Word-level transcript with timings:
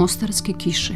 Mostarske 0.00 0.52
kiše. 0.52 0.94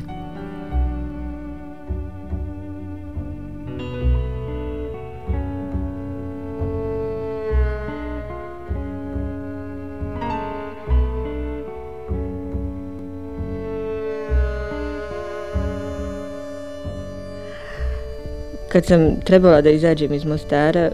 Kad 18.73 18.87
sam 18.87 19.21
trebala 19.25 19.61
da 19.61 19.71
izađem 19.71 20.13
iz 20.13 20.25
Mostara, 20.25 20.91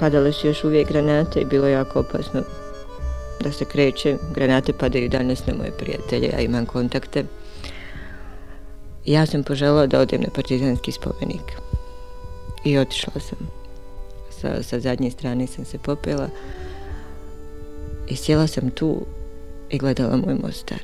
padale 0.00 0.32
su 0.32 0.46
još 0.46 0.64
uvijek 0.64 0.88
granate 0.88 1.40
i 1.40 1.44
bilo 1.44 1.66
je 1.66 1.72
jako 1.72 2.00
opasno 2.00 2.57
da 3.48 3.52
se 3.52 3.64
kreće. 3.64 4.16
Granate 4.34 4.72
padaju 4.72 5.08
danas 5.08 5.46
na 5.46 5.54
moje 5.54 5.70
prijatelje, 5.78 6.30
ja 6.32 6.40
imam 6.40 6.66
kontakte. 6.66 7.24
Ja 9.06 9.26
sam 9.26 9.42
poželao 9.42 9.86
da 9.86 10.00
odem 10.00 10.20
na 10.20 10.28
partizanski 10.34 10.92
spomenik. 10.92 11.52
I 12.64 12.78
otišla 12.78 13.12
sam. 13.20 13.38
Sa, 14.30 14.62
sa 14.62 14.80
zadnje 14.80 15.10
strane 15.10 15.46
sam 15.46 15.64
se 15.64 15.78
popela. 15.78 16.28
I 18.08 18.16
sjela 18.16 18.46
sam 18.46 18.70
tu 18.70 19.06
i 19.70 19.78
gledala 19.78 20.16
moj 20.16 20.34
Mostar. 20.34 20.80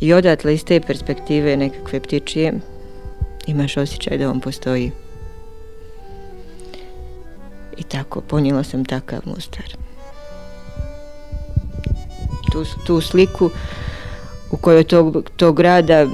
I 0.00 0.12
odatle 0.12 0.54
iz 0.54 0.64
te 0.64 0.80
perspektive 0.80 1.56
nekakve 1.56 2.00
ptičije 2.00 2.52
imaš 3.46 3.76
osjećaj 3.76 4.18
da 4.18 4.30
on 4.30 4.40
postoji. 4.40 4.92
I 7.76 7.82
tako, 7.82 8.20
ponijela 8.20 8.64
sam 8.64 8.84
takav 8.84 9.20
Mostar. 9.24 9.89
Tu, 12.52 12.64
tu 12.86 13.00
sliku 13.00 13.50
u 14.50 14.56
kojoj 14.56 14.84
tog, 14.84 15.24
tog 15.36 15.56
grada 15.56 16.06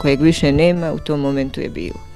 kojeg 0.00 0.20
više 0.20 0.52
nema, 0.52 0.92
u 0.92 0.98
tom 0.98 1.20
momentu 1.20 1.60
je 1.60 1.68
bilo. 1.68 2.13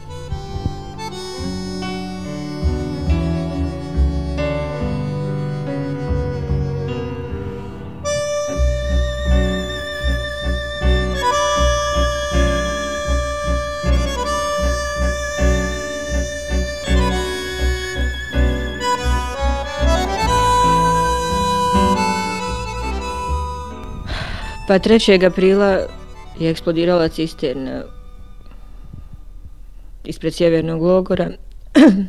Pa 24.69 24.79
3. 24.79 25.27
aprila 25.27 25.87
je 26.39 26.51
eksplodirala 26.51 27.09
cisterna 27.09 27.83
ispred 30.05 30.35
sjevernog 30.35 30.83
logora. 30.83 31.31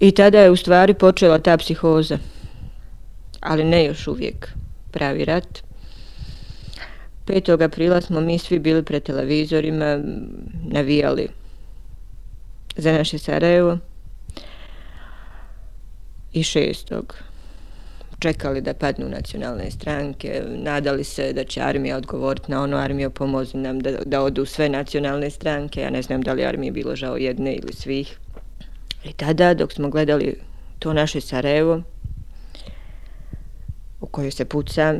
I 0.00 0.12
tada 0.12 0.40
je 0.40 0.50
u 0.50 0.56
stvari 0.56 0.94
počela 0.94 1.38
ta 1.38 1.56
psihoza. 1.56 2.18
Ali 3.40 3.64
ne 3.64 3.84
još 3.84 4.06
uvijek 4.06 4.48
pravi 4.90 5.24
rat. 5.24 5.62
5. 7.26 7.64
aprila 7.64 8.00
smo 8.00 8.20
mi 8.20 8.38
svi 8.38 8.58
bili 8.58 8.82
pred 8.82 9.02
televizorima, 9.02 9.98
navijali 10.70 11.28
za 12.76 12.92
naše 12.92 13.18
Sarajevo. 13.18 13.78
I 16.32 16.42
6 16.42 17.27
čekali 18.18 18.60
da 18.60 18.74
padnu 18.74 19.08
nacionalne 19.08 19.70
stranke, 19.70 20.42
nadali 20.46 21.04
se 21.04 21.32
da 21.32 21.44
će 21.44 21.60
armija 21.62 21.96
odgovoriti 21.96 22.50
na 22.50 22.62
ono 22.62 22.76
armija 22.76 23.10
pomozi 23.10 23.56
nam 23.56 23.80
da, 23.80 23.90
da 24.06 24.22
odu 24.22 24.44
sve 24.44 24.68
nacionalne 24.68 25.30
stranke, 25.30 25.80
ja 25.80 25.90
ne 25.90 26.02
znam 26.02 26.22
da 26.22 26.32
li 26.32 26.44
armije 26.44 26.72
bilo 26.72 26.96
žao 26.96 27.16
jedne 27.16 27.54
ili 27.54 27.72
svih. 27.72 28.18
I 29.04 29.12
tada, 29.12 29.54
dok 29.54 29.72
smo 29.72 29.90
gledali 29.90 30.40
to 30.78 30.92
naše 30.92 31.20
Sarajevo, 31.20 31.82
u 34.00 34.06
kojoj 34.06 34.30
se 34.30 34.44
puca, 34.44 34.94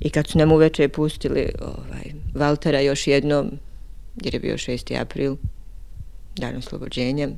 i 0.00 0.10
kad 0.10 0.26
su 0.28 0.38
nam 0.38 0.52
uveče 0.52 0.88
pustili 0.88 1.52
ovaj, 1.60 2.04
Valtera 2.34 2.80
još 2.80 3.06
jednom, 3.06 3.50
jer 4.24 4.34
je 4.34 4.40
bio 4.40 4.54
6. 4.54 5.00
april, 5.00 5.36
dan 6.36 6.56
oslobođenja, 6.56 7.28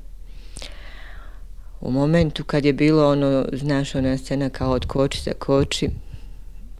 u 1.86 1.91
momentu 1.91 2.44
kad 2.44 2.64
je 2.64 2.72
bilo 2.72 3.10
ono, 3.10 3.47
znaš, 3.52 3.94
ona 3.94 4.19
scena 4.19 4.50
kao 4.50 4.70
od 4.70 4.86
koči 4.86 5.22
za 5.22 5.32
koči, 5.38 5.91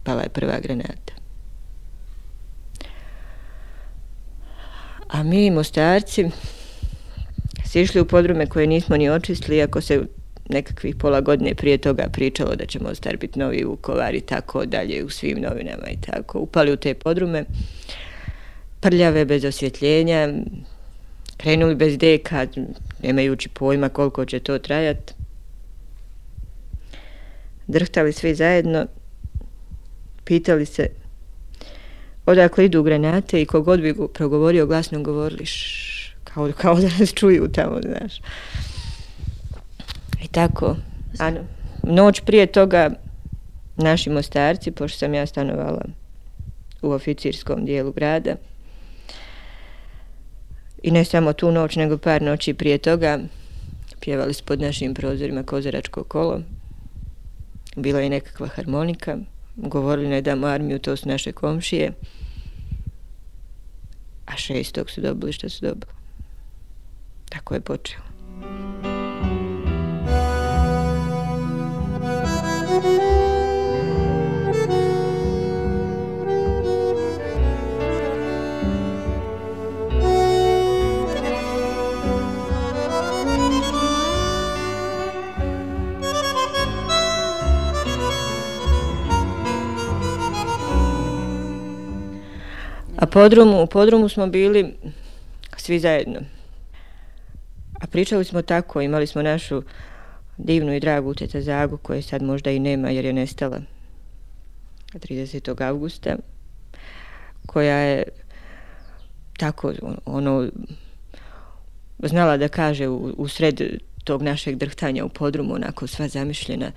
pala 0.03 0.21
je 0.21 0.29
prva 0.29 0.59
granata. 0.59 1.13
A 5.07 5.23
mi, 5.23 5.51
mostarci, 5.51 6.29
si 7.65 7.81
išli 7.81 8.01
u 8.01 8.05
podrume 8.05 8.45
koje 8.45 8.67
nismo 8.67 8.97
ni 8.97 9.09
očistili, 9.09 9.61
ako 9.61 9.81
se 9.81 10.01
nekakvih 10.49 10.95
pola 10.95 11.21
godine 11.21 11.55
prije 11.55 11.77
toga 11.77 12.09
pričalo 12.13 12.55
da 12.55 12.65
će 12.65 12.79
Mostar 12.79 13.17
biti 13.17 13.39
novi 13.39 13.63
Vukovar 13.63 14.15
i 14.15 14.21
tako 14.21 14.65
dalje 14.65 15.03
u 15.03 15.09
svim 15.09 15.41
novinama 15.41 15.87
i 15.91 15.97
tako. 16.01 16.39
Upali 16.39 16.71
u 16.71 16.77
te 16.77 16.93
podrume, 16.93 17.45
prljave 18.79 19.25
bez 19.25 19.45
osvjetljenja, 19.45 20.29
krenuli 21.37 21.75
bez 21.75 21.97
deka, 21.97 22.47
nemajući 23.03 23.49
pojma 23.49 23.89
koliko 23.89 24.25
će 24.25 24.39
to 24.39 24.59
trajati. 24.59 25.13
Drhtali 27.67 28.13
svi 28.13 28.35
zajedno, 28.35 28.85
pitali 30.23 30.65
se 30.65 30.89
odakle 32.25 32.65
idu 32.65 32.83
granate 32.83 33.41
i 33.41 33.45
kogod 33.45 33.81
bi 33.81 33.95
progovorio 34.13 34.65
glasno 34.65 35.01
govorili 35.01 35.45
kao, 36.23 36.51
kao 36.57 36.75
da 36.75 36.87
nas 36.99 37.13
čuju 37.13 37.51
tamo, 37.51 37.79
znaš. 37.81 38.21
I 40.23 40.27
tako, 40.27 40.75
ano, 41.19 41.39
noć 41.83 42.21
prije 42.21 42.45
toga 42.45 42.91
naši 43.77 44.09
mostarci, 44.09 44.71
pošto 44.71 44.97
sam 44.97 45.13
ja 45.13 45.25
stanovala 45.25 45.85
u 46.81 46.91
oficirskom 46.91 47.65
dijelu 47.65 47.91
grada, 47.91 48.35
I 50.87 50.91
ne 50.91 51.05
samo 51.05 51.33
tu 51.33 51.51
noć, 51.51 51.75
nego 51.75 51.97
par 51.97 52.21
noći 52.21 52.53
prije 52.53 52.77
toga 52.77 53.19
pjevali 53.99 54.33
su 54.33 54.43
pod 54.43 54.61
našim 54.61 54.93
prozorima 54.93 55.43
kozaračko 55.43 56.03
kolo. 56.03 56.41
Bila 57.75 57.99
je 57.99 58.09
nekakva 58.09 58.47
harmonika. 58.47 59.17
Govorili 59.55 60.07
ne 60.07 60.21
damo 60.21 60.47
armiju, 60.47 60.79
to 60.79 60.95
su 60.95 61.07
naše 61.07 61.31
komšije. 61.31 61.91
A 64.25 64.37
šestog 64.37 64.89
su 64.89 65.01
dobili 65.01 65.33
što 65.33 65.49
su 65.49 65.65
dobili. 65.65 65.93
Tako 67.29 67.53
je 67.53 67.61
počelo. 67.61 68.06
Podrumu, 93.17 93.63
u 93.63 93.67
podrumu 93.67 94.09
smo 94.09 94.27
bili 94.27 94.73
svi 95.57 95.79
zajedno. 95.79 96.19
A 97.79 97.87
pričali 97.87 98.25
smo 98.25 98.41
tako, 98.41 98.81
imali 98.81 99.07
smo 99.07 99.21
našu 99.21 99.61
divnu 100.37 100.73
i 100.73 100.79
dragu 100.79 101.13
teta 101.13 101.41
Zagu, 101.41 101.77
koje 101.77 102.01
sad 102.01 102.21
možda 102.21 102.51
i 102.51 102.59
nema 102.59 102.89
jer 102.89 103.05
je 103.05 103.13
nestala 103.13 103.61
30. 104.93 105.67
augusta, 105.67 106.15
koja 107.45 107.77
je 107.77 108.03
tako, 109.37 109.73
ono, 110.05 110.49
znala 111.99 112.37
da 112.37 112.47
kaže 112.47 112.87
u, 112.87 113.13
u 113.17 113.27
sred 113.27 113.61
tog 114.03 114.21
našeg 114.21 114.55
drhtanja 114.55 115.05
u 115.05 115.09
podrumu, 115.09 115.53
onako 115.53 115.87
sva 115.87 116.07
zamišljena, 116.07 116.71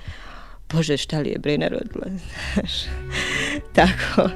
Bože, 0.72 0.96
šta 0.96 1.20
li 1.20 1.28
je 1.28 1.38
bre 1.38 1.56
rodila 1.56 2.06
znaš, 2.54 2.72
tako. 3.78 4.30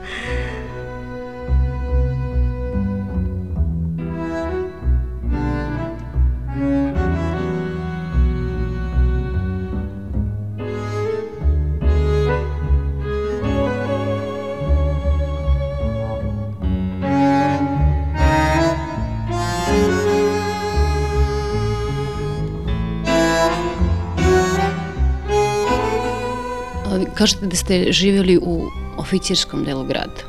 Kažete 27.25 27.47
da 27.47 27.57
ste 27.57 27.93
živjeli 27.93 28.39
u 28.43 28.69
oficirskom 28.97 29.65
delu 29.65 29.85
grada. 29.85 30.21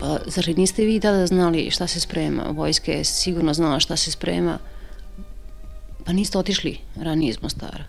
Pa, 0.00 0.18
zar 0.26 0.48
niste 0.56 0.84
vi 0.84 1.00
tada 1.00 1.26
znali 1.26 1.70
šta 1.70 1.86
se 1.86 2.00
sprema? 2.00 2.42
Vojska 2.50 2.92
je 2.92 3.04
sigurno 3.04 3.54
znala 3.54 3.80
šta 3.80 3.96
se 3.96 4.10
sprema. 4.10 4.58
Pa 6.04 6.12
niste 6.12 6.38
otišli 6.38 6.78
ranije 6.96 7.30
iz 7.30 7.42
Mostara? 7.42 7.84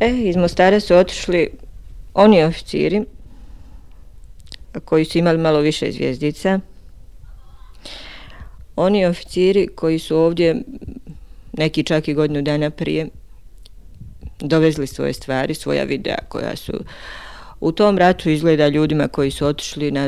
E, 0.00 0.10
iz 0.10 0.36
Mostara 0.36 0.80
su 0.80 0.94
otišli 0.94 1.50
oni 2.14 2.44
oficiri 2.44 3.04
koji 4.84 5.04
su 5.04 5.18
imali 5.18 5.38
malo 5.38 5.60
više 5.60 5.92
zvijezdica. 5.92 6.60
Oni 8.76 9.06
oficiri 9.06 9.66
koji 9.66 9.98
su 9.98 10.16
ovdje 10.16 10.62
neki 11.52 11.84
čak 11.84 12.08
i 12.08 12.14
godinu 12.14 12.42
dana 12.42 12.70
prije 12.70 13.08
dovezli 14.40 14.86
svoje 14.86 15.12
stvari, 15.12 15.54
svoja 15.54 15.84
videa 15.84 16.18
koja 16.28 16.56
su 16.56 16.72
u 17.60 17.72
tom 17.72 17.98
ratu 17.98 18.30
izgleda 18.30 18.68
ljudima 18.68 19.08
koji 19.08 19.30
su 19.30 19.46
otišli 19.46 19.90
na, 19.90 20.06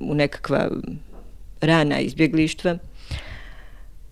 u 0.00 0.14
nekakva 0.14 0.68
rana 1.60 1.98
izbjeglištva 2.00 2.78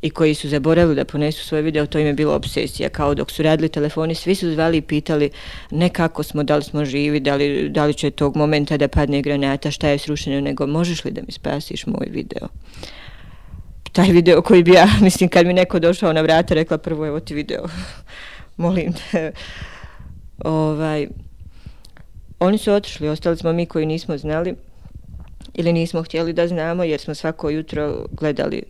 i 0.03 0.11
koji 0.11 0.35
su 0.35 0.49
zaboravili 0.49 0.97
da 0.97 1.05
ponesu 1.05 1.45
svoje 1.45 1.63
video, 1.63 1.87
to 1.87 1.99
im 1.99 2.07
je 2.07 2.13
bilo 2.13 2.35
obsesija. 2.35 2.89
Kao 2.89 3.15
dok 3.15 3.31
su 3.31 3.43
radili 3.43 3.69
telefoni, 3.69 4.15
svi 4.15 4.35
su 4.35 4.53
zvali 4.53 4.79
i 4.79 4.83
pitali 4.83 5.31
ne 5.71 5.89
kako 5.89 6.23
smo, 6.23 6.43
da 6.43 6.57
li 6.57 6.63
smo 6.63 6.85
živi, 6.85 7.21
da 7.21 7.37
li, 7.37 7.69
da 7.69 7.85
li 7.85 7.95
će 7.95 8.11
tog 8.11 8.37
momenta 8.37 8.77
da 8.77 8.89
padne 8.89 9.23
granata, 9.23 9.71
šta 9.71 9.89
je 9.89 9.99
srušeno, 9.99 10.41
nego 10.41 10.67
možeš 10.67 11.05
li 11.05 11.11
da 11.11 11.21
mi 11.27 11.33
spasiš 11.33 11.87
moj 11.87 12.07
video? 12.11 12.49
Taj 13.93 14.09
video 14.09 14.43
koji 14.43 14.63
bi 14.63 14.73
ja, 14.73 14.87
mislim, 15.07 15.29
kad 15.29 15.47
mi 15.47 15.53
neko 15.53 15.79
došao 15.79 16.13
na 16.13 16.21
vrata, 16.21 16.55
rekla 16.55 16.79
prvo, 16.79 17.07
evo 17.07 17.21
ti 17.21 17.35
video, 17.35 17.67
molim 18.57 18.93
te. 18.93 19.33
ovaj, 20.45 21.09
oni 22.41 22.59
su 22.59 22.73
otišli, 22.73 23.09
ostali 23.09 23.37
smo 23.37 23.53
mi 23.53 23.67
koji 23.67 23.87
nismo 23.87 24.19
znali 24.19 24.55
ili 25.55 25.73
nismo 25.73 26.03
htjeli 26.03 26.33
da 26.33 26.49
znamo 26.49 26.85
jer 26.85 27.01
smo 27.01 27.15
svako 27.15 27.51
jutro 27.51 28.07
gledali 28.13 28.63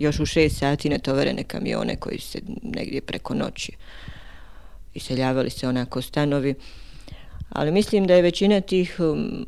još 0.00 0.20
u 0.20 0.26
šest 0.26 0.58
sati 0.58 0.88
natovarene 0.88 1.44
kamione 1.44 1.96
koji 1.96 2.18
se 2.18 2.38
negdje 2.62 3.00
preko 3.00 3.34
noći 3.34 3.72
iseljavali 4.94 5.50
se 5.50 5.68
onako 5.68 6.02
stanovi. 6.02 6.54
Ali 7.48 7.72
mislim 7.72 8.06
da 8.06 8.14
je 8.14 8.22
većina 8.22 8.60
tih 8.60 8.96
um, 8.98 9.46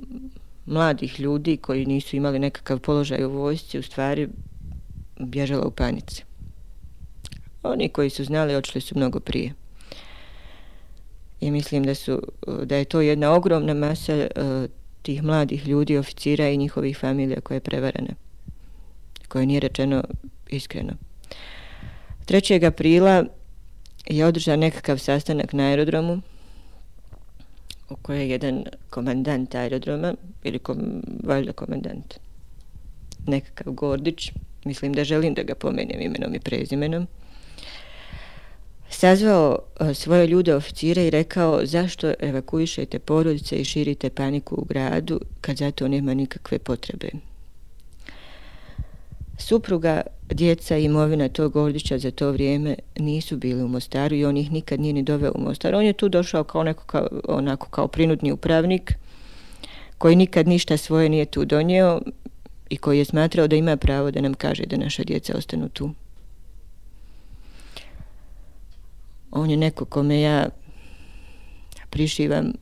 mladih 0.66 1.20
ljudi 1.20 1.56
koji 1.56 1.86
nisu 1.86 2.16
imali 2.16 2.38
nekakav 2.38 2.78
položaj 2.78 3.24
u 3.24 3.30
vojsci 3.30 3.78
u 3.78 3.82
stvari 3.82 4.28
bježala 5.18 5.66
u 5.66 5.70
panici. 5.70 6.24
Pa 7.66 7.72
oni 7.72 7.88
koji 7.88 8.10
su 8.10 8.24
znali 8.24 8.54
odšli 8.54 8.80
su 8.80 8.94
mnogo 8.96 9.20
prije. 9.20 9.52
I 11.40 11.50
mislim 11.50 11.84
da 11.84 11.94
su 11.94 12.22
da 12.64 12.76
je 12.76 12.84
to 12.84 13.00
jedna 13.00 13.32
ogromna 13.32 13.74
masa 13.74 14.14
uh, 14.14 14.70
tih 15.02 15.22
mladih 15.22 15.68
ljudi, 15.68 15.98
oficira 15.98 16.48
i 16.48 16.56
njihovih 16.56 16.98
familija 16.98 17.40
koje 17.40 17.56
je 17.56 17.60
prevarana. 17.60 18.14
Koje 19.28 19.46
nije 19.46 19.60
rečeno 19.60 20.04
iskreno. 20.48 20.92
3. 22.26 22.66
aprila 22.66 23.24
je 24.06 24.26
održan 24.26 24.58
nekakav 24.58 24.98
sastanak 24.98 25.52
na 25.52 25.64
aerodromu 25.64 26.20
u 27.90 27.96
kojoj 27.96 28.22
je 28.22 28.30
jedan 28.30 28.64
komandant 28.90 29.54
aerodroma 29.54 30.14
ili 30.44 30.58
kom, 30.58 31.02
valjda 31.24 31.52
komandant 31.52 32.18
nekakav 33.26 33.72
Gordić 33.72 34.32
mislim 34.64 34.92
da 34.92 35.04
želim 35.04 35.34
da 35.34 35.42
ga 35.42 35.54
pomenem 35.54 36.00
imenom 36.00 36.34
i 36.34 36.40
prezimenom 36.40 37.06
sazvao 38.90 39.58
e, 39.80 39.94
svoje 39.94 40.26
ljude 40.26 40.54
oficire 40.54 41.06
i 41.06 41.10
rekao 41.10 41.66
zašto 41.66 42.12
evakuišete 42.20 42.98
porodice 42.98 43.56
i 43.56 43.64
širite 43.64 44.10
paniku 44.10 44.54
u 44.54 44.64
gradu 44.64 45.20
kad 45.40 45.56
zato 45.56 45.88
nema 45.88 46.14
nikakve 46.14 46.58
potrebe. 46.58 47.08
Supruga, 49.38 50.02
djeca 50.30 50.76
i 50.76 50.84
imovina 50.84 51.28
tog 51.28 51.52
Gordića 51.52 51.98
za 51.98 52.10
to 52.10 52.30
vrijeme 52.30 52.76
nisu 52.98 53.36
bili 53.36 53.62
u 53.62 53.68
Mostaru 53.68 54.16
i 54.16 54.24
on 54.24 54.36
ih 54.36 54.52
nikad 54.52 54.80
nije 54.80 54.92
ni 54.92 55.02
doveo 55.02 55.32
u 55.34 55.40
Mostar. 55.40 55.74
On 55.74 55.84
je 55.84 55.92
tu 55.92 56.08
došao 56.08 56.44
kao 56.44 56.62
neko 56.62 56.84
kao, 56.84 57.08
onako 57.28 57.68
kao 57.68 57.88
prinudni 57.88 58.32
upravnik 58.32 58.94
koji 59.98 60.16
nikad 60.16 60.48
ništa 60.48 60.76
svoje 60.76 61.08
nije 61.08 61.24
tu 61.24 61.44
donio 61.44 62.00
i 62.70 62.76
koji 62.76 62.98
je 62.98 63.04
smatrao 63.04 63.46
da 63.46 63.56
ima 63.56 63.76
pravo 63.76 64.10
da 64.10 64.20
nam 64.20 64.34
kaže 64.34 64.66
da 64.66 64.76
naša 64.76 65.04
djeca 65.04 65.36
ostanu 65.36 65.68
tu. 65.68 65.90
On 69.36 69.50
je 69.50 69.56
neko 69.56 69.84
kome 69.84 70.20
ja 70.20 70.48
prišivam 71.90 72.52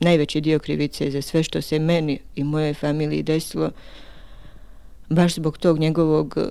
najveći 0.00 0.40
dio 0.40 0.58
krivice 0.58 1.10
za 1.10 1.22
sve 1.22 1.42
što 1.42 1.62
se 1.62 1.78
meni 1.78 2.18
i 2.34 2.44
moje 2.44 2.74
familiji 2.74 3.22
desilo 3.22 3.70
baš 5.08 5.34
zbog 5.34 5.58
tog 5.58 5.78
njegovog 5.78 6.34
e, 6.36 6.48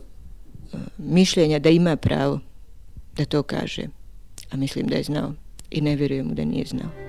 mišljenja 0.97 1.59
da 1.59 1.69
ima 1.69 1.95
pravo 1.95 2.39
da 3.17 3.25
to 3.25 3.43
kaže. 3.43 3.83
A 4.51 4.57
mislim 4.57 4.87
da 4.87 4.95
je 4.95 5.03
znao 5.03 5.33
i 5.71 5.81
ne 5.81 5.95
vjerujem 5.95 6.35
da 6.35 6.45
nije 6.45 6.65
znao. 6.65 7.04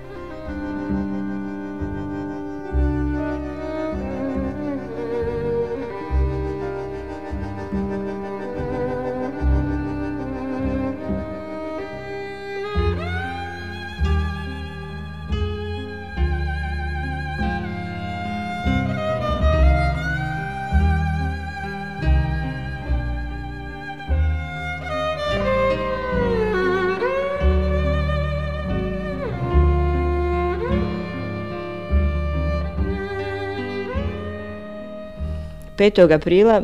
5. 35.77 36.13
aprila 36.15 36.63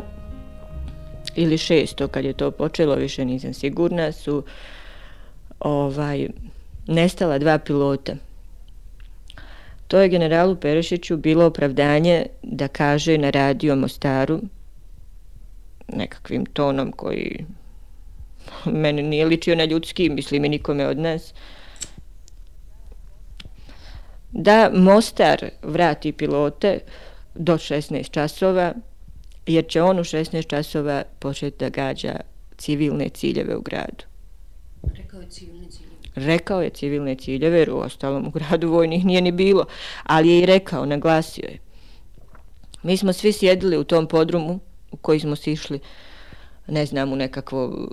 ili 1.34 1.56
6. 1.56 2.08
kad 2.08 2.24
je 2.24 2.32
to 2.32 2.50
počelo, 2.50 2.94
više 2.94 3.24
nisam 3.24 3.54
sigurna, 3.54 4.12
su 4.12 4.44
ovaj 5.60 6.28
nestala 6.86 7.38
dva 7.38 7.58
pilota. 7.58 8.12
To 9.88 9.98
je 10.00 10.08
generalu 10.08 10.56
Perešiću 10.56 11.16
bilo 11.16 11.46
opravdanje 11.46 12.26
da 12.42 12.68
kaže 12.68 13.18
na 13.18 13.30
radio 13.30 13.76
Mostaru 13.76 14.40
nekakvim 15.88 16.46
tonom 16.46 16.92
koji 16.92 17.44
meni 18.64 19.02
nije 19.02 19.24
ličio 19.24 19.56
na 19.56 19.64
ljudski, 19.64 20.08
mislim 20.08 20.44
i 20.44 20.48
nikome 20.48 20.86
od 20.86 20.98
nas, 20.98 21.34
da 24.30 24.70
Mostar 24.74 25.50
vrati 25.62 26.12
pilote 26.12 26.78
do 27.34 27.54
16 27.54 28.10
časova, 28.10 28.74
jer 29.46 29.66
će 29.68 29.82
on 29.82 29.98
u 29.98 30.04
16 30.04 30.46
časova 30.46 31.02
početi 31.18 31.56
da 31.58 31.68
gađa 31.68 32.20
civilne 32.58 33.08
ciljeve 33.08 33.56
u 33.56 33.60
gradu. 33.60 34.04
Rekao 34.94 35.20
je 35.20 35.26
civilne 35.30 35.70
ciljeve. 35.70 35.94
Rekao 36.14 36.62
je 36.62 36.70
civilne 36.70 37.14
ciljeve, 37.14 37.58
jer 37.58 37.70
u 37.70 37.78
ostalom 37.78 38.26
u 38.26 38.30
gradu 38.30 38.70
vojnih 38.70 39.04
nije 39.04 39.20
ni 39.20 39.32
bilo, 39.32 39.66
ali 40.02 40.28
je 40.28 40.40
i 40.40 40.46
rekao, 40.46 40.86
naglasio 40.86 41.44
je. 41.44 41.58
Mi 42.82 42.96
smo 42.96 43.12
svi 43.12 43.32
sjedili 43.32 43.78
u 43.78 43.84
tom 43.84 44.06
podrumu 44.06 44.60
u 44.90 44.96
koji 44.96 45.20
smo 45.20 45.36
sišli, 45.36 45.80
ne 46.66 46.86
znam, 46.86 47.12
u 47.12 47.16
nekakvo 47.16 47.88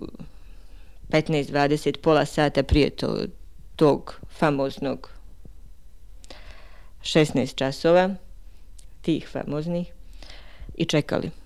15-20 1.09 1.97
pola 1.97 2.25
sata 2.25 2.63
prije 2.63 2.89
to, 2.89 3.17
tog 3.75 4.19
famoznog 4.29 5.09
16 7.01 7.55
časova, 7.55 8.15
tih 9.01 9.27
famoznih, 9.27 9.93
i 10.77 10.85
čekali. 10.85 11.40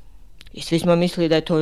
I 0.55 0.61
svi 0.61 0.79
smo 0.79 0.95
mislili 0.95 1.29
da 1.29 1.35
je 1.35 1.45
to 1.45 1.57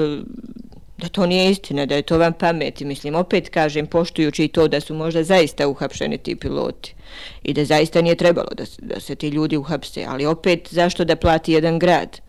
da 0.97 1.09
to 1.09 1.25
nije 1.25 1.51
istina, 1.51 1.85
da 1.85 1.95
je 1.95 2.01
to 2.01 2.17
vam 2.17 2.33
pameti. 2.33 2.85
Mislim, 2.85 3.15
opet 3.15 3.49
kažem, 3.49 3.87
poštujući 3.87 4.43
i 4.43 4.47
to 4.47 4.67
da 4.67 4.79
su 4.79 4.93
možda 4.95 5.23
zaista 5.23 5.67
uhapšeni 5.67 6.17
ti 6.17 6.35
piloti 6.35 6.95
i 7.43 7.53
da 7.53 7.65
zaista 7.65 8.01
nije 8.01 8.15
trebalo 8.15 8.47
da, 8.57 8.63
da 8.79 8.99
se 8.99 9.15
ti 9.15 9.27
ljudi 9.27 9.57
uhapse, 9.57 10.05
ali 10.07 10.25
opet 10.25 10.67
zašto 10.71 11.05
da 11.05 11.15
plati 11.15 11.53
jedan 11.53 11.79
grad? 11.79 12.19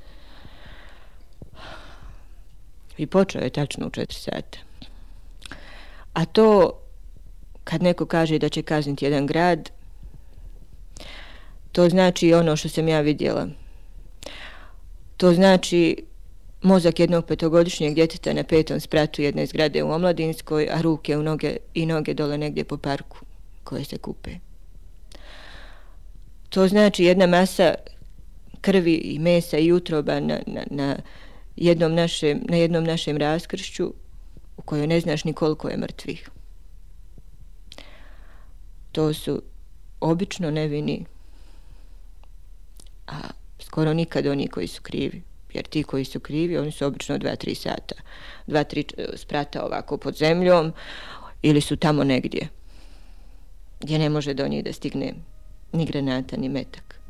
I 2.97 3.06
počeo 3.06 3.42
je 3.42 3.50
tačno 3.50 3.87
u 3.87 3.90
četiri 3.90 4.18
sata. 4.18 4.59
A 6.12 6.25
to, 6.25 6.73
kad 7.64 7.83
neko 7.83 8.06
kaže 8.06 8.38
da 8.38 8.49
će 8.49 8.62
kazniti 8.62 9.04
jedan 9.04 9.26
grad, 9.26 9.71
to 11.73 11.88
znači 11.88 12.35
ono 12.35 12.56
što 12.56 12.68
sam 12.68 12.88
ja 12.88 13.00
vidjela. 13.00 13.49
To 15.16 15.33
znači 15.33 16.04
mozak 16.64 17.00
jednog 17.00 17.26
petogodišnjeg 17.26 17.94
djeteta 17.94 18.33
na 18.33 18.44
petom 18.44 18.80
spratu 18.80 19.23
jedne 19.23 19.47
zgrade 19.47 19.83
u 19.83 19.90
Omladinskoj, 19.90 20.68
a 20.73 20.80
ruke 20.80 21.18
u 21.18 21.23
noge 21.23 21.56
i 21.75 21.87
noge 21.87 22.14
dole 22.14 22.38
negdje 22.38 22.64
po 22.64 22.76
parku 22.76 23.18
koje 23.64 23.85
se 23.85 23.99
kupe. 23.99 24.30
To 26.49 26.68
znači 26.68 27.04
jedna 27.04 27.26
masa 27.26 27.75
krvi 28.61 28.94
i 28.94 29.18
mesa 29.18 29.59
i 29.59 29.73
utroba 29.73 30.21
na, 30.21 30.38
na, 30.47 30.62
na, 30.71 30.97
jednom, 31.56 31.94
našem, 31.94 32.40
na 32.49 32.56
jednom 32.56 32.85
našem 32.85 33.16
raskršću 33.16 33.92
u 34.56 34.62
kojoj 34.62 34.87
ne 34.87 35.00
znaš 35.00 35.25
ni 35.25 35.33
koliko 35.33 35.68
je 35.68 35.76
mrtvih. 35.76 36.30
To 38.92 39.14
su 39.14 39.42
obično 40.00 40.50
nevini, 40.50 41.04
a 43.06 43.18
skoro 43.61 43.92
nikad 43.92 44.26
oni 44.26 44.49
koji 44.49 44.66
su 44.66 44.83
krivi. 44.83 45.23
Jer 45.54 45.66
ti 45.66 45.82
koji 45.82 46.04
su 46.04 46.20
krivi, 46.20 46.58
oni 46.58 46.73
su 46.73 46.87
obično 46.87 47.18
dva, 47.18 47.37
tri 47.37 47.54
sata, 47.54 47.94
dva, 48.46 48.64
tri 48.64 48.84
e, 48.96 49.04
sprata 49.16 49.64
ovako 49.64 49.96
pod 49.96 50.16
zemljom 50.16 50.73
ili 51.42 51.61
su 51.61 51.76
tamo 51.76 52.04
negdje 52.04 52.49
gdje 53.80 53.99
ne 53.99 54.08
može 54.08 54.34
do 54.34 54.49
njih 54.49 54.64
da 54.64 54.73
stigne 54.73 55.14
ni 55.73 55.84
granata, 55.84 56.37
ni 56.37 56.49
metak. 56.49 57.00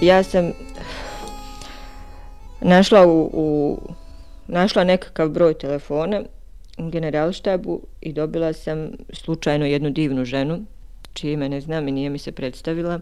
Ja 0.00 0.22
sam 0.22 0.52
našla 2.60 3.06
u, 3.06 3.30
u 3.32 3.78
našla 4.46 4.84
nekakav 4.84 5.28
broj 5.28 5.54
telefona 5.54 6.22
u 6.78 6.90
generalštabu 6.90 7.80
i 8.00 8.12
dobila 8.12 8.52
sam 8.52 8.90
slučajno 9.12 9.66
jednu 9.66 9.90
divnu 9.90 10.24
ženu 10.24 10.64
čije 11.12 11.32
ime 11.32 11.48
ne 11.48 11.60
znam 11.60 11.88
i 11.88 11.92
nije 11.92 12.10
mi 12.10 12.18
se 12.18 12.32
predstavila 12.32 13.00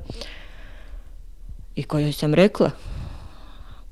i 1.77 1.83
kojoj 1.83 2.13
sam 2.13 2.35
rekla 2.35 2.71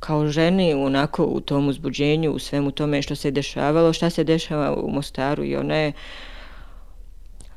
kao 0.01 0.29
ženi 0.29 0.75
onako 0.75 1.25
u 1.25 1.41
tom 1.41 1.69
uzbuđenju 1.69 2.33
u 2.33 2.39
svemu 2.39 2.71
tome 2.71 3.03
što 3.03 3.15
se 3.15 3.31
dešavalo 3.31 3.93
šta 3.93 4.11
se 4.11 4.25
dešava 4.25 4.75
u 4.75 4.91
Mostaru 4.91 5.45
i 5.45 5.57
ona 5.57 5.75
je 5.75 5.93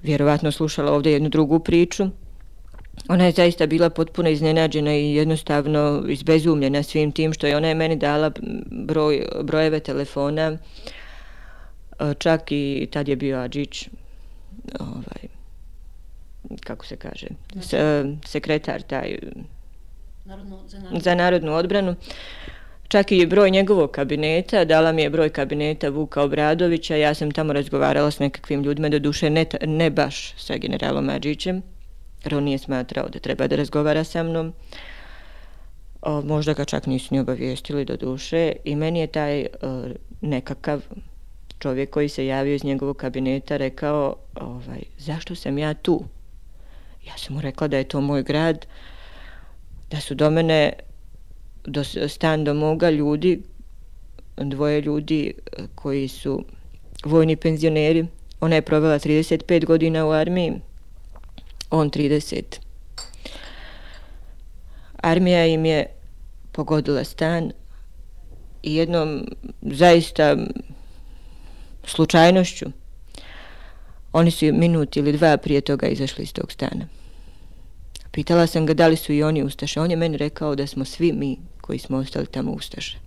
vjerovatno 0.03 0.51
slušala 0.51 0.91
ovdje 0.91 1.13
jednu 1.13 1.29
drugu 1.29 1.59
priču. 1.59 2.07
Ona 3.07 3.25
je 3.25 3.31
zaista 3.31 3.67
bila 3.67 3.89
potpuno 3.89 4.29
iznenađena 4.29 4.95
i 4.95 5.13
jednostavno 5.13 6.03
izbezumljena 6.07 6.83
svim 6.83 7.11
tim 7.11 7.33
što 7.33 7.47
je 7.47 7.57
ona 7.57 7.67
je 7.67 7.75
meni 7.75 7.95
dala 7.95 8.31
broj, 8.71 9.25
brojeve 9.43 9.79
telefona, 9.79 10.57
čak 12.17 12.51
i 12.51 12.87
tad 12.91 13.07
je 13.07 13.15
bio 13.15 13.39
Adžić, 13.39 13.89
ovaj, 14.79 15.27
kako 16.63 16.85
se 16.85 16.95
kaže, 16.95 17.27
s, 17.61 17.73
sekretar 18.25 18.81
taj 18.81 19.17
Narodno, 20.25 20.59
za, 20.67 20.79
narodnu. 20.79 20.99
za 20.99 21.15
narodnu 21.15 21.53
odbranu. 21.53 21.95
Čak 22.87 23.11
i 23.11 23.25
broj 23.25 23.51
njegovog 23.51 23.91
kabineta, 23.91 24.65
dala 24.65 24.91
mi 24.91 25.01
je 25.01 25.09
broj 25.09 25.29
kabineta 25.29 25.89
Vuka 25.89 26.21
Obradovića, 26.21 26.95
ja 26.95 27.13
sam 27.13 27.31
tamo 27.31 27.53
razgovarala 27.53 28.11
s 28.11 28.19
nekakvim 28.19 28.63
ljudima, 28.63 28.89
do 28.89 28.99
duše 28.99 29.29
ne, 29.29 29.45
ne 29.65 29.89
baš 29.89 30.33
sa 30.37 30.57
generalom 30.57 31.09
Adžićem, 31.09 31.61
jer 32.23 32.35
on 32.35 32.43
nije 32.43 32.57
smatrao 32.57 33.09
da 33.09 33.19
treba 33.19 33.47
da 33.47 33.55
razgovara 33.55 34.03
sa 34.03 34.23
mnom. 34.23 34.53
O, 36.01 36.21
možda 36.21 36.53
ga 36.53 36.65
čak 36.65 36.85
nisu 36.85 37.13
ni 37.13 37.19
obavijestili 37.19 37.85
do 37.85 37.97
duše 37.97 38.53
i 38.63 38.75
meni 38.75 38.99
je 38.99 39.07
taj 39.07 39.45
o, 39.61 39.87
nekakav 40.21 40.81
čovjek 41.59 41.89
koji 41.89 42.09
se 42.09 42.25
javio 42.25 42.55
iz 42.55 42.63
njegovog 42.63 42.97
kabineta 42.97 43.57
rekao 43.57 44.15
ovaj, 44.35 44.81
zašto 44.97 45.35
sam 45.35 45.57
ja 45.57 45.73
tu? 45.73 46.03
Ja 47.07 47.17
sam 47.17 47.35
mu 47.35 47.41
rekla 47.41 47.67
da 47.67 47.77
je 47.77 47.83
to 47.83 48.01
moj 48.01 48.23
grad, 48.23 48.65
da 49.91 49.99
su 49.99 50.15
do 50.15 50.29
mene 50.29 50.73
do 51.65 51.83
stan 52.07 52.43
do 52.43 52.53
moga 52.53 52.89
ljudi, 52.89 53.41
dvoje 54.37 54.81
ljudi 54.81 55.33
e, 55.33 55.63
koji 55.75 56.07
su 56.07 56.43
vojni 57.05 57.35
penzioneri. 57.35 58.05
Ona 58.39 58.55
je 58.55 58.61
provela 58.61 58.99
35 58.99 59.65
godina 59.65 60.05
u 60.05 60.11
armiji, 60.11 60.53
on 61.69 61.89
30. 61.89 62.43
Armija 64.97 65.45
im 65.45 65.65
je 65.65 65.85
pogodila 66.51 67.03
stan 67.03 67.51
i 68.63 68.75
jednom 68.75 69.25
zaista 69.61 70.37
slučajnošću 71.83 72.65
oni 74.13 74.31
su 74.31 74.45
minut 74.53 74.97
ili 74.97 75.17
dva 75.17 75.37
prije 75.37 75.61
toga 75.61 75.87
izašli 75.87 76.23
iz 76.23 76.33
tog 76.33 76.51
stana. 76.51 76.87
Pitala 78.11 78.47
sam 78.47 78.65
ga 78.65 78.73
da 78.73 78.87
li 78.87 78.95
su 78.95 79.13
i 79.13 79.23
oni 79.23 79.43
ustaše. 79.43 79.79
On 79.79 79.91
je 79.91 79.97
meni 79.97 80.17
rekao 80.17 80.55
da 80.55 80.67
smo 80.67 80.85
svi 80.85 81.13
mi 81.13 81.37
koji 81.61 81.79
smo 81.79 81.97
ostali 81.97 82.25
tamo 82.25 82.51
ustaše. 82.51 82.97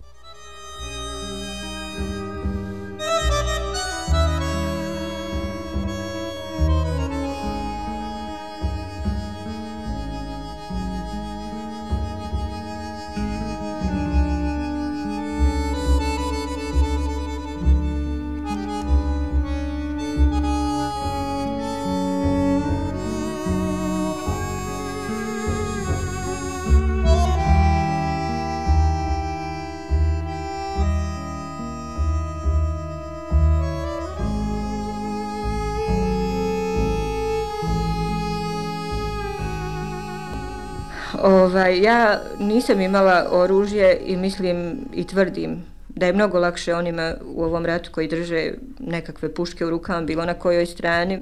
Ovaj, 41.23 41.81
ja 41.81 42.21
nisam 42.39 42.81
imala 42.81 43.27
oružje 43.31 44.01
i 44.05 44.17
mislim 44.17 44.77
i 44.93 45.07
tvrdim 45.07 45.63
da 45.89 46.05
je 46.05 46.13
mnogo 46.13 46.39
lakše 46.39 46.75
onima 46.75 47.13
u 47.25 47.43
ovom 47.43 47.65
ratu 47.65 47.89
koji 47.91 48.07
drže 48.07 48.51
nekakve 48.79 49.33
puške 49.33 49.65
u 49.65 49.69
rukama, 49.69 50.01
bilo 50.01 50.25
na 50.25 50.33
kojoj 50.33 50.65
strani, 50.65 51.19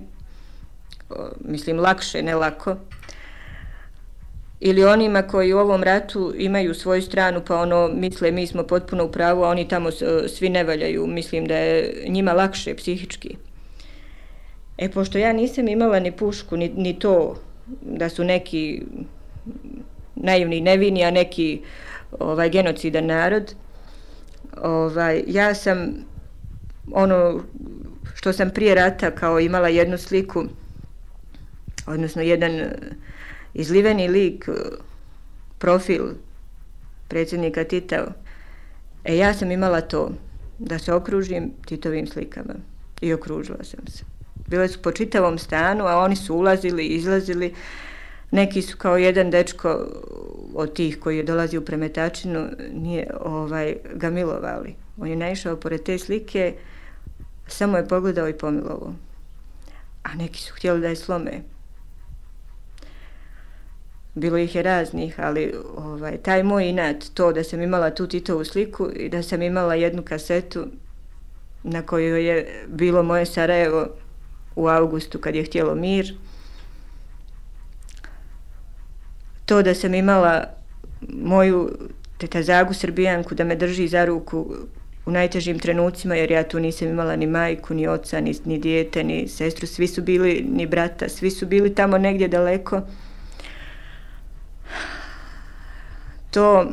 mislim 1.39 1.79
lakše, 1.79 2.21
ne 2.21 2.35
lako, 2.35 2.75
ili 4.59 4.83
onima 4.83 5.21
koji 5.21 5.53
u 5.53 5.59
ovom 5.59 5.83
ratu 5.83 6.33
imaju 6.37 6.73
svoju 6.73 7.01
stranu 7.01 7.41
pa 7.47 7.61
ono 7.61 7.87
misle 7.87 8.31
mi 8.31 8.47
smo 8.47 8.63
potpuno 8.63 9.05
u 9.05 9.11
pravu, 9.11 9.43
a 9.43 9.49
oni 9.49 9.67
tamo 9.67 9.89
svi 10.27 10.49
ne 10.49 10.63
valjaju, 10.63 11.07
mislim 11.07 11.45
da 11.45 11.55
je 11.55 12.03
njima 12.07 12.33
lakše 12.33 12.75
psihički. 12.75 13.35
E, 14.77 14.89
pošto 14.89 15.17
ja 15.17 15.33
nisam 15.33 15.67
imala 15.67 15.99
ni 15.99 16.11
pušku, 16.11 16.57
ni, 16.57 16.69
ni 16.75 16.99
to 16.99 17.35
da 17.81 18.09
su 18.09 18.23
neki 18.23 18.81
naivni 20.23 20.57
i 20.57 20.61
nevini, 20.61 21.03
a 21.03 21.11
neki 21.11 21.61
ovaj, 22.19 22.49
genocidan 22.49 23.05
narod. 23.05 23.55
Ovaj, 24.57 25.23
ja 25.27 25.55
sam 25.55 26.05
ono 26.91 27.43
što 28.15 28.33
sam 28.33 28.49
prije 28.49 28.75
rata 28.75 29.11
kao 29.11 29.39
imala 29.39 29.67
jednu 29.67 29.97
sliku, 29.97 30.43
odnosno 31.85 32.21
jedan 32.21 32.51
e, 32.51 32.75
izliveni 33.53 34.07
lik, 34.07 34.47
e, 34.47 34.51
profil 35.57 36.03
predsjednika 37.07 37.63
Tita, 37.63 38.13
e 39.03 39.17
ja 39.17 39.33
sam 39.33 39.51
imala 39.51 39.81
to 39.81 40.11
da 40.59 40.79
se 40.79 40.93
okružim 40.93 41.51
Titovim 41.65 42.07
slikama 42.07 42.53
i 43.01 43.13
okružila 43.13 43.63
sam 43.63 43.87
se. 43.87 44.03
Bile 44.47 44.67
su 44.67 44.81
po 44.81 44.91
čitavom 44.91 45.37
stanu, 45.37 45.85
a 45.85 45.97
oni 45.97 46.15
su 46.15 46.35
ulazili, 46.35 46.85
izlazili, 46.85 47.53
neki 48.31 48.61
su 48.61 48.77
kao 48.77 48.97
jedan 48.97 49.31
dečko 49.31 49.87
od 50.53 50.73
tih 50.73 50.99
koji 50.99 51.17
je 51.17 51.23
dolazio 51.23 51.61
u 51.61 51.65
premetačinu 51.65 52.47
nije 52.73 53.07
ovaj 53.21 53.75
ga 53.93 54.09
milovali. 54.09 54.75
On 54.97 55.07
je 55.07 55.15
naišao 55.15 55.55
pored 55.55 55.83
te 55.83 55.97
slike, 55.97 56.53
samo 57.47 57.77
je 57.77 57.87
pogledao 57.87 58.29
i 58.29 58.37
pomilovao. 58.37 58.93
A 60.03 60.15
neki 60.15 60.39
su 60.41 60.53
htjeli 60.55 60.81
da 60.81 60.87
je 60.87 60.95
slome. 60.95 61.41
bilo 64.15 64.37
ih 64.37 64.55
je 64.55 64.63
raznih, 64.63 65.19
ali 65.19 65.53
ovaj, 65.77 66.17
taj 66.17 66.43
moj 66.43 66.69
inat, 66.69 67.05
to 67.13 67.33
da 67.33 67.43
sam 67.43 67.61
imala 67.61 67.89
tu 67.89 68.07
Titovu 68.07 68.45
sliku 68.45 68.89
i 68.95 69.09
da 69.09 69.23
sam 69.23 69.41
imala 69.41 69.75
jednu 69.75 70.03
kasetu 70.03 70.67
na 71.63 71.81
kojoj 71.81 72.27
je 72.27 72.65
bilo 72.67 73.03
moje 73.03 73.25
Sarajevo 73.25 73.87
u 74.55 74.67
augustu 74.67 75.19
kad 75.19 75.35
je 75.35 75.43
htjelo 75.43 75.75
mir, 75.75 76.13
to 79.51 79.61
da 79.61 79.73
sam 79.73 79.93
imala 79.93 80.43
moju 81.09 81.69
tetazagu 82.17 82.73
Srbijanku 82.73 83.35
da 83.35 83.43
me 83.43 83.55
drži 83.55 83.87
za 83.87 84.05
ruku 84.05 84.55
u 85.05 85.11
najtežim 85.11 85.59
trenucima, 85.59 86.15
jer 86.15 86.31
ja 86.31 86.43
tu 86.43 86.59
nisam 86.59 86.87
imala 86.87 87.15
ni 87.15 87.27
majku, 87.27 87.73
ni 87.73 87.87
oca, 87.87 88.21
ni, 88.21 88.35
ni 88.45 88.59
dijete, 88.59 89.03
ni 89.03 89.27
sestru, 89.27 89.67
svi 89.67 89.87
su 89.87 90.01
bili, 90.01 90.45
ni 90.51 90.67
brata, 90.67 91.09
svi 91.09 91.31
su 91.31 91.45
bili 91.45 91.75
tamo 91.75 91.97
negdje 91.97 92.27
daleko. 92.27 92.81
To 96.29 96.71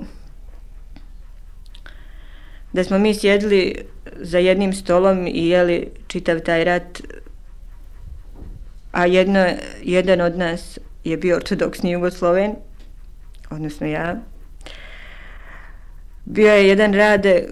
da 2.72 2.84
smo 2.84 2.98
mi 2.98 3.14
sjedli 3.14 3.74
za 4.16 4.38
jednim 4.38 4.72
stolom 4.72 5.26
i 5.26 5.48
jeli 5.48 5.90
čitav 6.06 6.40
taj 6.40 6.64
rat, 6.64 7.02
a 8.92 9.06
jedno, 9.06 9.46
jedan 9.82 10.20
od 10.20 10.38
nas 10.38 10.78
je 11.04 11.16
bio 11.16 11.36
ortodoksni 11.36 11.90
Jugosloven, 11.90 12.54
odnosno 13.50 13.86
ja. 13.86 14.16
Bio 16.24 16.52
je 16.52 16.68
jedan 16.68 16.94
rade 16.94 17.48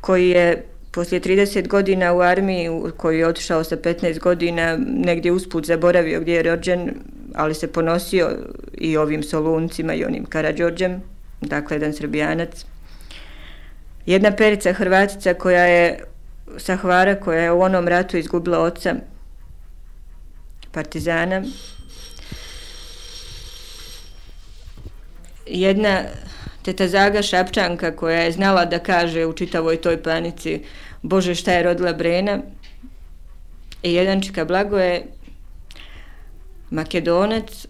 koji 0.00 0.28
je 0.28 0.64
poslije 0.92 1.20
30 1.20 1.68
godina 1.68 2.12
u 2.12 2.20
armiji, 2.20 2.68
koji 2.96 3.18
je 3.18 3.26
otišao 3.26 3.64
sa 3.64 3.76
15 3.76 4.18
godina, 4.18 4.78
negdje 4.86 5.32
usput 5.32 5.66
zaboravio 5.66 6.20
gdje 6.20 6.34
je 6.34 6.42
rođen, 6.42 6.94
ali 7.34 7.54
se 7.54 7.72
ponosio 7.72 8.30
i 8.74 8.96
ovim 8.96 9.22
Soluncima 9.22 9.94
i 9.94 10.04
onim 10.04 10.24
Karadžorđem, 10.24 11.02
dakle 11.40 11.76
jedan 11.76 11.92
srbijanac. 11.92 12.64
Jedna 14.06 14.36
perica 14.36 14.72
Hrvatica 14.72 15.34
koja 15.34 15.64
je 15.64 16.04
sa 16.56 16.76
Hvara, 16.76 17.20
koja 17.20 17.42
je 17.42 17.52
u 17.52 17.60
onom 17.60 17.88
ratu 17.88 18.16
izgubila 18.16 18.58
oca 18.58 18.94
partizana. 20.72 21.42
Jedna 25.46 26.02
teta 26.62 26.88
Zaga 26.88 27.22
Šapčanka 27.22 27.96
koja 27.96 28.20
je 28.20 28.32
znala 28.32 28.64
da 28.64 28.78
kaže 28.78 29.26
u 29.26 29.32
čitavoj 29.32 29.76
toj 29.76 30.02
panici 30.02 30.62
Bože 31.02 31.34
šta 31.34 31.52
je 31.52 31.62
rodila 31.62 31.92
Brena 31.92 32.38
i 33.82 33.94
jedan 33.94 34.22
čika 34.22 34.44
Blago 34.44 34.78
je 34.78 35.06
makedonac 36.70 37.66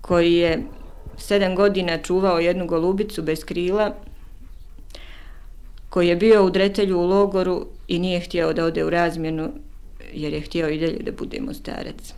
koji 0.00 0.34
je 0.34 0.62
sedam 1.18 1.54
godina 1.54 1.98
čuvao 1.98 2.38
jednu 2.38 2.66
golubicu 2.66 3.22
bez 3.22 3.44
krila 3.44 3.94
koji 5.90 6.08
je 6.08 6.16
bio 6.16 6.44
u 6.44 6.50
dretelju 6.50 6.98
u 6.98 7.06
logoru 7.06 7.66
i 7.88 7.98
nije 7.98 8.20
htio 8.20 8.52
da 8.52 8.64
ode 8.64 8.84
u 8.84 8.90
razmjenu 8.90 9.52
jer 10.12 10.32
je 10.32 10.40
htio 10.40 10.68
i 10.68 10.78
dalje 10.78 11.02
da 11.02 11.12
bude 11.12 11.40
mostarac. 11.40 12.14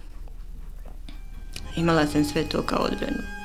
Imala 1.76 2.06
sam 2.06 2.24
sve 2.24 2.44
to 2.48 2.62
kao 2.62 2.82
odbranu. 2.82 3.38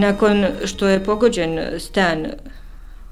Nakon 0.00 0.46
što 0.64 0.88
je 0.88 1.04
pogođen 1.04 1.60
stan 1.78 2.26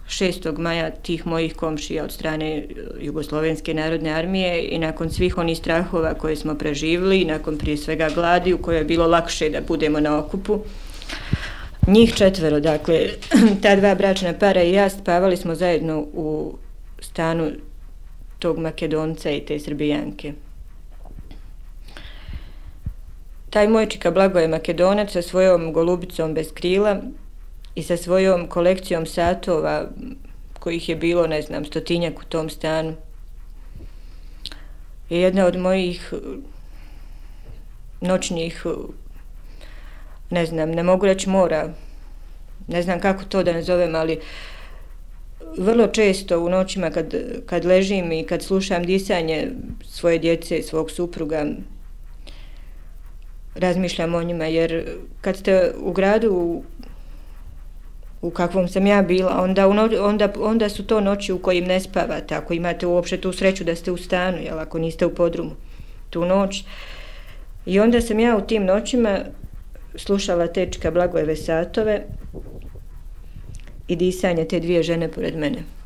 6. 0.08 0.58
maja 0.58 0.90
tih 0.90 1.26
mojih 1.26 1.56
komšija 1.56 2.04
od 2.04 2.12
strane 2.12 2.66
Jugoslovenske 3.00 3.74
narodne 3.74 4.10
armije 4.10 4.68
i 4.68 4.78
nakon 4.78 5.10
svih 5.10 5.38
onih 5.38 5.58
strahova 5.58 6.14
koje 6.14 6.36
smo 6.36 6.54
preživili 6.54 7.20
i 7.20 7.24
nakon 7.24 7.58
prije 7.58 7.76
svega 7.76 8.08
gladi 8.14 8.54
u 8.54 8.58
kojoj 8.58 8.78
je 8.78 8.84
bilo 8.84 9.06
lakše 9.06 9.50
da 9.50 9.60
budemo 9.60 10.00
na 10.00 10.18
okupu, 10.18 10.60
njih 11.86 12.14
četvero, 12.14 12.60
dakle, 12.60 13.00
ta 13.62 13.76
dva 13.76 13.94
bračna 13.94 14.32
para 14.32 14.62
i 14.62 14.72
ja 14.72 14.90
spavali 14.90 15.36
smo 15.36 15.54
zajedno 15.54 16.06
u 16.12 16.54
stanu 17.00 17.50
tog 18.38 18.58
Makedonca 18.58 19.30
i 19.30 19.40
te 19.40 19.58
Srbijanke. 19.58 20.32
Taj 23.50 23.68
moj 23.68 23.86
čika 23.86 24.10
Blago 24.10 24.38
je 24.38 24.48
Makedonac 24.48 25.12
sa 25.12 25.22
svojom 25.22 25.72
golubicom 25.72 26.34
bez 26.34 26.52
krila 26.54 27.00
i 27.74 27.82
sa 27.82 27.96
svojom 27.96 28.46
kolekcijom 28.46 29.06
satova 29.06 29.86
kojih 30.58 30.88
je 30.88 30.96
bilo, 30.96 31.26
ne 31.26 31.42
znam, 31.42 31.64
stotinjak 31.64 32.18
u 32.20 32.24
tom 32.24 32.50
stanu. 32.50 32.94
Je 35.10 35.20
jedna 35.20 35.46
od 35.46 35.56
mojih 35.56 36.12
noćnih, 38.00 38.66
ne 40.30 40.46
znam, 40.46 40.70
ne 40.70 40.82
mogu 40.82 41.06
reći 41.06 41.28
mora, 41.28 41.72
ne 42.68 42.82
znam 42.82 43.00
kako 43.00 43.24
to 43.24 43.42
da 43.42 43.52
nazovem, 43.52 43.94
ali 43.94 44.20
vrlo 45.58 45.86
često 45.86 46.40
u 46.40 46.48
noćima 46.48 46.90
kad, 46.90 47.14
kad 47.46 47.64
ležim 47.64 48.12
i 48.12 48.24
kad 48.24 48.42
slušam 48.42 48.86
disanje 48.86 49.48
svoje 49.84 50.18
djece, 50.18 50.62
svog 50.62 50.90
supruga, 50.90 51.46
razmišljam 53.58 54.14
o 54.14 54.22
njima, 54.22 54.46
jer 54.46 54.96
kad 55.20 55.36
ste 55.36 55.72
u 55.80 55.92
gradu 55.92 56.30
u, 56.32 56.62
u 58.22 58.30
kakvom 58.30 58.68
sam 58.68 58.86
ja 58.86 59.02
bila, 59.02 59.42
onda, 59.42 59.68
onda, 60.00 60.32
onda 60.40 60.68
su 60.68 60.86
to 60.86 61.00
noći 61.00 61.32
u 61.32 61.38
kojim 61.38 61.64
ne 61.64 61.80
spavate, 61.80 62.34
ako 62.34 62.54
imate 62.54 62.86
uopšte 62.86 63.20
tu 63.20 63.32
sreću 63.32 63.64
da 63.64 63.74
ste 63.74 63.92
u 63.92 63.96
stanu, 63.96 64.38
jel, 64.38 64.58
ako 64.58 64.78
niste 64.78 65.06
u 65.06 65.14
podrumu 65.14 65.50
tu 66.10 66.24
noć. 66.24 66.64
I 67.66 67.80
onda 67.80 68.00
sam 68.00 68.20
ja 68.20 68.36
u 68.36 68.40
tim 68.40 68.64
noćima 68.64 69.18
slušala 69.94 70.46
tečka 70.46 70.90
Blagojeve 70.90 71.36
satove 71.36 72.02
i 73.88 73.96
disanje 73.96 74.44
te 74.44 74.60
dvije 74.60 74.82
žene 74.82 75.08
pored 75.08 75.36
mene. 75.36 75.77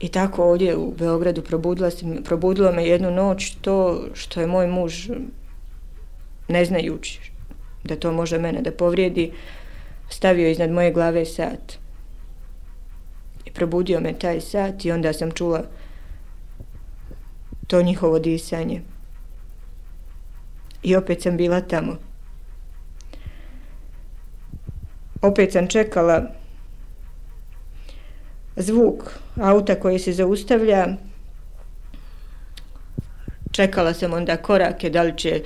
I 0.00 0.08
tako 0.08 0.44
ovdje 0.44 0.76
u 0.76 0.94
Beogradu 0.98 1.42
probudila, 1.42 1.90
se, 1.90 2.06
probudila 2.24 2.72
me 2.72 2.86
jednu 2.86 3.10
noć 3.10 3.56
to 3.60 4.06
što 4.14 4.40
je 4.40 4.46
moj 4.46 4.66
muž 4.66 5.10
ne 6.48 6.64
znajući 6.64 7.30
da 7.84 7.96
to 7.96 8.12
može 8.12 8.38
mene 8.38 8.62
da 8.62 8.72
povrijedi, 8.72 9.32
stavio 10.08 10.50
iznad 10.50 10.70
moje 10.70 10.92
glave 10.92 11.24
sat. 11.26 11.78
I 13.44 13.50
probudio 13.50 14.00
me 14.00 14.18
taj 14.18 14.40
sat 14.40 14.84
i 14.84 14.92
onda 14.92 15.12
sam 15.12 15.30
čula 15.30 15.62
to 17.66 17.82
njihovo 17.82 18.18
disanje. 18.18 18.82
I 20.82 20.96
opet 20.96 21.22
sam 21.22 21.36
bila 21.36 21.60
tamo. 21.60 21.96
Opet 25.22 25.52
sam 25.52 25.68
čekala 25.68 26.39
zvuk 28.60 29.20
auta 29.36 29.74
koji 29.74 29.98
se 29.98 30.12
zaustavlja. 30.12 30.86
Čekala 33.52 33.94
sam 33.94 34.12
onda 34.12 34.36
korake, 34.36 34.90
da 34.90 35.02
li 35.02 35.18
će 35.18 35.42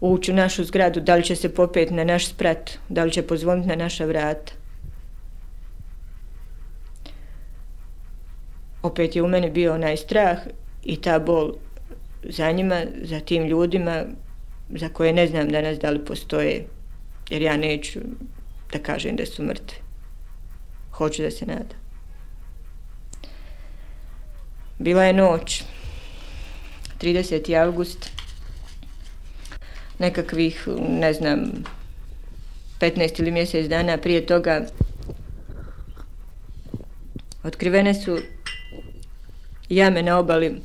ući 0.00 0.32
u 0.32 0.34
našu 0.34 0.64
zgradu, 0.64 1.00
da 1.00 1.14
li 1.14 1.24
će 1.24 1.36
se 1.36 1.54
popet 1.54 1.90
na 1.90 2.04
naš 2.04 2.28
sprat, 2.28 2.70
da 2.88 3.04
li 3.04 3.12
će 3.12 3.22
pozvoniti 3.22 3.68
na 3.68 3.76
naša 3.76 4.04
vrata. 4.04 4.52
Opet 8.82 9.16
je 9.16 9.22
u 9.22 9.28
meni 9.28 9.50
bio 9.50 9.74
onaj 9.74 9.96
strah 9.96 10.38
i 10.82 11.00
ta 11.00 11.18
bol 11.18 11.52
za 12.22 12.52
njima, 12.52 12.82
za 13.02 13.20
tim 13.20 13.46
ljudima 13.46 14.04
za 14.70 14.88
koje 14.88 15.12
ne 15.12 15.26
znam 15.26 15.48
danas 15.48 15.78
da 15.78 15.90
li 15.90 16.04
postoje, 16.04 16.66
jer 17.30 17.42
ja 17.42 17.56
neću 17.56 18.00
da 18.72 18.78
kažem 18.78 19.16
da 19.16 19.26
su 19.26 19.42
mrtvi. 19.42 19.78
Hoću 20.92 21.22
da 21.22 21.30
se 21.30 21.46
nadam. 21.46 21.83
Bila 24.78 25.04
je 25.04 25.12
noć, 25.12 25.64
30. 27.00 27.62
august, 27.66 28.10
nekakvih, 29.98 30.68
ne 30.88 31.12
znam, 31.12 31.64
15 32.80 33.20
ili 33.20 33.30
mjesec 33.30 33.68
dana 33.68 33.98
prije 33.98 34.26
toga 34.26 34.66
otkrivene 37.42 37.94
su 37.94 38.18
jame 39.68 40.02
na 40.02 40.18
obali 40.18 40.60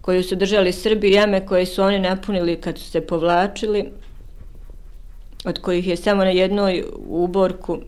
koju 0.00 0.22
su 0.22 0.36
držali 0.36 0.72
Srbi, 0.72 1.12
jame 1.12 1.46
koje 1.46 1.66
su 1.66 1.82
oni 1.82 1.98
napunili 1.98 2.60
kad 2.60 2.78
su 2.78 2.90
se 2.90 3.06
povlačili, 3.06 3.90
od 5.44 5.60
kojih 5.60 5.86
je 5.86 5.96
samo 5.96 6.24
na 6.24 6.30
jednoj 6.30 6.84
uborku 7.06 7.78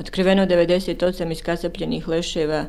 otkriveno 0.00 0.46
98 0.46 1.32
iskasapljenih 1.32 2.08
leševa 2.08 2.64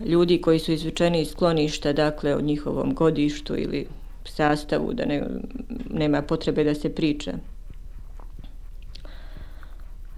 ljudi 0.00 0.40
koji 0.40 0.58
su 0.58 0.72
izvučeni 0.72 1.20
iz 1.20 1.30
skloništa, 1.30 1.92
dakle, 1.92 2.34
o 2.34 2.40
njihovom 2.40 2.94
godištu 2.94 3.56
ili 3.56 3.86
sastavu, 4.24 4.92
da 4.92 5.04
ne, 5.04 5.22
nema 5.90 6.22
potrebe 6.22 6.64
da 6.64 6.74
se 6.74 6.94
priča. 6.94 7.32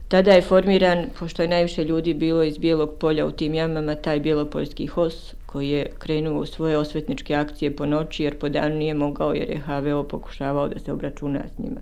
Tada 0.09 0.33
je 0.33 0.43
formiran, 0.43 1.07
pošto 1.19 1.43
je 1.43 1.49
najviše 1.49 1.85
ljudi 1.85 2.15
bilo 2.15 2.43
iz 2.43 2.59
Bijelog 2.59 2.91
polja 3.01 3.27
u 3.27 3.31
tim 3.31 3.55
jamama, 3.55 3.95
taj 3.95 4.21
Bijelopoljski 4.21 4.87
HOS 4.87 5.35
koji 5.47 5.69
je 5.69 5.91
krenuo 5.99 6.41
u 6.41 6.47
svoje 6.47 6.79
osvetničke 6.79 7.35
akcije 7.35 7.77
po 7.77 7.87
noći 7.87 8.23
jer 8.23 8.39
po 8.39 8.49
danu 8.49 8.75
nije 8.75 8.95
mogao 8.95 9.33
jer 9.33 9.51
je 9.51 9.59
HVO 9.59 10.03
pokušavao 10.03 10.69
da 10.69 10.79
se 10.79 10.93
obračuna 10.93 11.41
s 11.55 11.59
njima. 11.59 11.81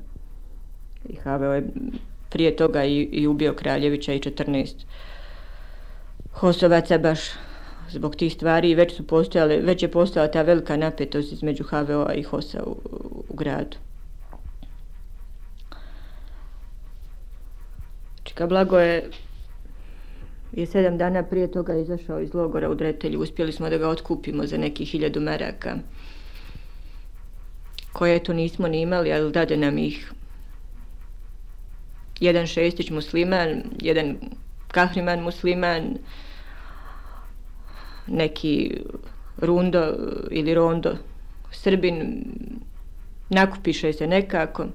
I 1.09 1.17
HVO 1.17 1.55
je 1.55 1.67
prije 2.31 2.57
toga 2.57 2.85
i, 2.85 3.03
i 3.03 3.27
ubio 3.27 3.55
Kraljevića 3.55 4.13
i 4.13 4.21
14 4.21 4.75
Hosovaca 6.33 6.99
baš 6.99 7.21
zbog 7.91 8.17
tih 8.17 8.33
stvari 8.33 8.75
već 8.75 8.97
su 8.97 9.07
postojale, 9.07 9.57
već 9.57 9.83
je 9.83 9.91
postojala 9.91 10.31
ta 10.31 10.43
velika 10.43 10.77
napetost 10.77 11.33
između 11.33 11.65
HVO-a 11.65 12.15
i 12.15 12.23
HOS-a 12.23 12.63
u, 12.63 12.77
u 13.29 13.35
gradu. 13.37 13.77
Čika 18.25 18.47
Blago 18.47 18.79
je 18.79 19.11
je 20.57 20.67
sedam 20.67 20.99
dana 20.99 21.23
prije 21.23 21.51
toga 21.53 21.75
izašao 21.75 22.21
iz 22.21 22.35
logora 22.35 22.71
u 22.71 22.75
Dretelju. 22.75 23.21
Uspjeli 23.21 23.53
smo 23.53 23.71
da 23.71 23.79
ga 23.79 23.89
otkupimo 23.89 24.47
za 24.47 24.59
nekih 24.59 24.89
hiljadu 24.89 25.21
maraka 25.21 25.77
koje 27.93 28.23
to 28.23 28.33
nismo 28.33 28.69
ni 28.69 28.81
imali, 28.81 29.13
ali 29.13 29.33
dade 29.33 29.57
nam 29.57 29.79
ih 29.79 30.13
jedan 32.21 32.47
šestić 32.47 32.91
musliman, 32.91 33.63
jedan 33.81 34.17
kahriman 34.69 35.21
musliman, 35.21 35.99
neki 38.07 38.81
rundo 39.37 39.95
ili 40.31 40.55
rondo 40.55 40.97
srbin, 41.51 42.25
nakupiše 43.29 43.93
se 43.93 44.07
nekako 44.07 44.67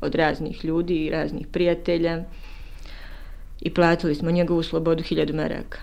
od 0.00 0.14
raznih 0.14 0.64
ljudi 0.64 0.94
i 0.94 1.10
raznih 1.10 1.46
prijatelja 1.46 2.24
i 3.60 3.74
platili 3.74 4.14
smo 4.14 4.30
njegovu 4.30 4.62
slobodu 4.62 5.02
hiljadu 5.02 5.34
maraka. 5.34 5.78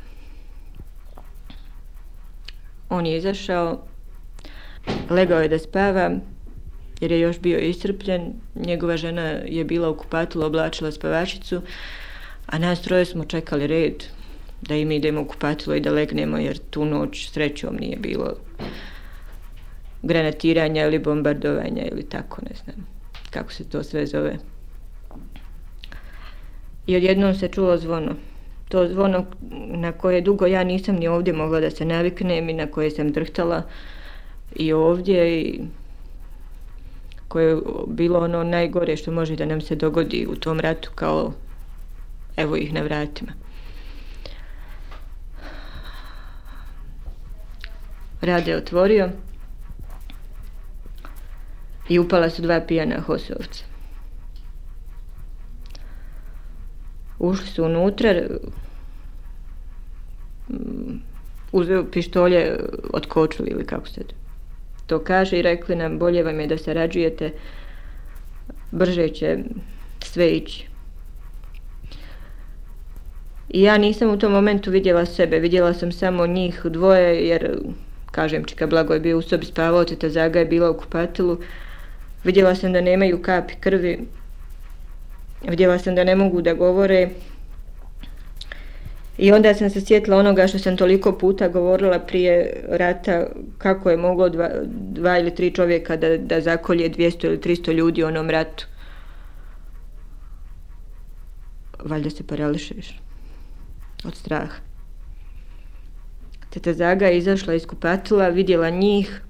On 2.89 3.05
je 3.05 3.17
izašao, 3.17 3.85
legao 5.09 5.41
je 5.41 5.47
da 5.47 5.59
spava, 5.59 6.11
jer 7.01 7.11
je 7.11 7.19
još 7.19 7.39
bio 7.39 7.59
iscrpljen. 7.59 8.33
Njegova 8.55 8.97
žena 8.97 9.21
je 9.45 9.63
bila 9.63 9.89
u 9.89 9.97
kupatilu, 9.97 10.45
oblačila 10.45 10.91
spavačicu, 10.91 11.61
a 12.45 12.57
nas 12.57 12.81
troje 12.81 13.05
smo 13.05 13.25
čekali 13.25 13.67
red 13.67 14.03
da 14.61 14.75
im 14.75 14.91
idemo 14.91 15.21
u 15.21 15.25
kupatilo 15.25 15.75
i 15.75 15.79
da 15.79 15.91
legnemo, 15.91 16.37
jer 16.37 16.57
tu 16.69 16.85
noć 16.85 17.29
srećom 17.29 17.75
nije 17.79 17.97
bilo 17.97 18.33
granatiranja 20.01 20.85
ili 20.85 20.99
bombardovanja 20.99 21.83
ili 21.91 22.03
tako, 22.03 22.41
ne 22.41 22.55
znam 22.63 22.87
kako 23.29 23.53
se 23.53 23.69
to 23.69 23.83
sve 23.83 24.05
zove 24.05 24.37
i 26.89 26.95
odjednom 26.95 27.35
se 27.35 27.47
čulo 27.47 27.77
zvono. 27.77 28.15
To 28.69 28.87
zvono 28.87 29.25
na 29.67 29.91
koje 29.91 30.21
dugo 30.21 30.45
ja 30.45 30.63
nisam 30.63 30.95
ni 30.95 31.07
ovdje 31.07 31.33
mogla 31.33 31.59
da 31.59 31.69
se 31.71 31.85
naviknem 31.85 32.49
i 32.49 32.53
na 32.53 32.67
koje 32.67 32.91
sam 32.91 33.11
drhtala 33.11 33.63
i 34.55 34.73
ovdje 34.73 35.41
i 35.41 35.59
koje 37.27 37.49
je 37.49 37.61
bilo 37.87 38.19
ono 38.19 38.43
najgore 38.43 38.97
što 38.97 39.11
može 39.11 39.35
da 39.35 39.45
nam 39.45 39.61
se 39.61 39.75
dogodi 39.75 40.27
u 40.29 40.35
tom 40.35 40.59
ratu 40.59 40.91
kao 40.95 41.33
evo 42.37 42.55
ih 42.55 42.73
na 42.73 42.81
vratima. 42.81 43.31
Rade 48.21 48.55
otvorio 48.55 49.09
i 51.89 51.99
upala 51.99 52.29
su 52.29 52.41
dva 52.41 52.61
pijana 52.67 53.01
hosovca. 53.01 53.69
ušli 57.19 57.47
su 57.47 57.63
unutra, 57.63 58.13
mm, 60.49 61.01
uzeo 61.51 61.85
pištolje, 61.91 62.59
odkočili 62.93 63.49
ili 63.49 63.65
kako 63.65 63.87
se 63.87 64.01
to 64.87 65.03
kaže 65.03 65.39
i 65.39 65.41
rekli 65.41 65.75
nam 65.75 65.99
bolje 65.99 66.23
vam 66.23 66.39
je 66.39 66.47
da 66.47 66.57
se 66.57 66.73
rađujete, 66.73 67.31
brže 68.71 69.09
će 69.09 69.37
sve 70.03 70.29
ići. 70.29 70.67
I 73.49 73.61
ja 73.61 73.77
nisam 73.77 74.09
u 74.09 74.17
tom 74.17 74.31
momentu 74.31 74.71
vidjela 74.71 75.05
sebe, 75.05 75.39
vidjela 75.39 75.73
sam 75.73 75.91
samo 75.91 76.27
njih 76.27 76.61
dvoje, 76.63 77.27
jer, 77.27 77.59
kažem, 78.19 78.43
Čika 78.43 78.67
Blago 78.67 78.93
je 78.93 78.99
bio 78.99 79.17
u 79.17 79.21
sobi 79.21 79.45
spavao, 79.45 79.85
teta 79.85 80.09
Zaga 80.09 80.39
je 80.39 80.45
bila 80.45 80.69
u 80.69 80.77
kupatilu. 80.77 81.37
Vidjela 82.23 82.55
sam 82.55 82.73
da 82.73 82.81
nemaju 82.81 83.21
kapi 83.21 83.53
krvi, 83.59 83.99
vidjela 85.47 85.79
sam 85.79 85.95
da 85.95 86.03
ne 86.03 86.15
mogu 86.15 86.41
da 86.41 86.53
govore 86.53 87.09
i 89.17 89.31
onda 89.31 89.53
sam 89.53 89.69
se 89.69 89.81
sjetila 89.81 90.17
onoga 90.17 90.47
što 90.47 90.59
sam 90.59 90.77
toliko 90.77 91.11
puta 91.17 91.47
govorila 91.47 91.99
prije 91.99 92.63
rata 92.69 93.27
kako 93.57 93.89
je 93.89 93.97
moglo 93.97 94.29
dva, 94.29 94.49
dva 94.65 95.17
ili 95.19 95.35
tri 95.35 95.51
čovjeka 95.51 95.97
da, 95.97 96.17
da 96.17 96.41
zakolje 96.41 96.89
200 96.89 97.25
ili 97.25 97.37
300 97.37 97.73
ljudi 97.73 98.03
u 98.03 98.07
onom 98.07 98.29
ratu. 98.29 98.65
Valjda 101.83 102.09
se 102.09 102.27
parališeš 102.27 102.99
od 104.03 104.15
straha. 104.15 104.68
Teta 106.49 106.73
Zaga 106.73 107.07
je 107.07 107.17
izašla 107.17 107.53
iz 107.53 107.65
kupatila, 107.65 108.29
vidjela 108.29 108.69
njih 108.69 109.21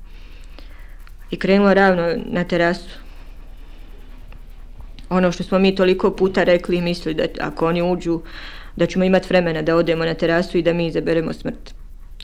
i 1.31 1.39
krenula 1.39 1.73
ravno 1.73 2.15
na 2.25 2.43
terasu 2.43 2.99
ono 5.09 5.31
što 5.31 5.43
smo 5.43 5.59
mi 5.59 5.75
toliko 5.75 6.11
puta 6.11 6.43
rekli 6.43 6.77
i 6.77 6.81
mislili 6.81 7.15
da 7.15 7.45
ako 7.45 7.67
oni 7.67 7.81
uđu 7.81 8.21
da 8.75 8.85
ćemo 8.85 9.05
imati 9.05 9.27
vremena 9.29 9.61
da 9.61 9.75
odemo 9.75 10.05
na 10.05 10.13
terasu 10.13 10.57
i 10.57 10.61
da 10.61 10.73
mi 10.73 10.87
izaberemo 10.87 11.33
smrt 11.33 11.73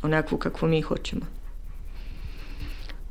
onakvu 0.03 0.37
kakvu 0.37 0.67
mi 0.67 0.81
hoćemo. 0.81 1.21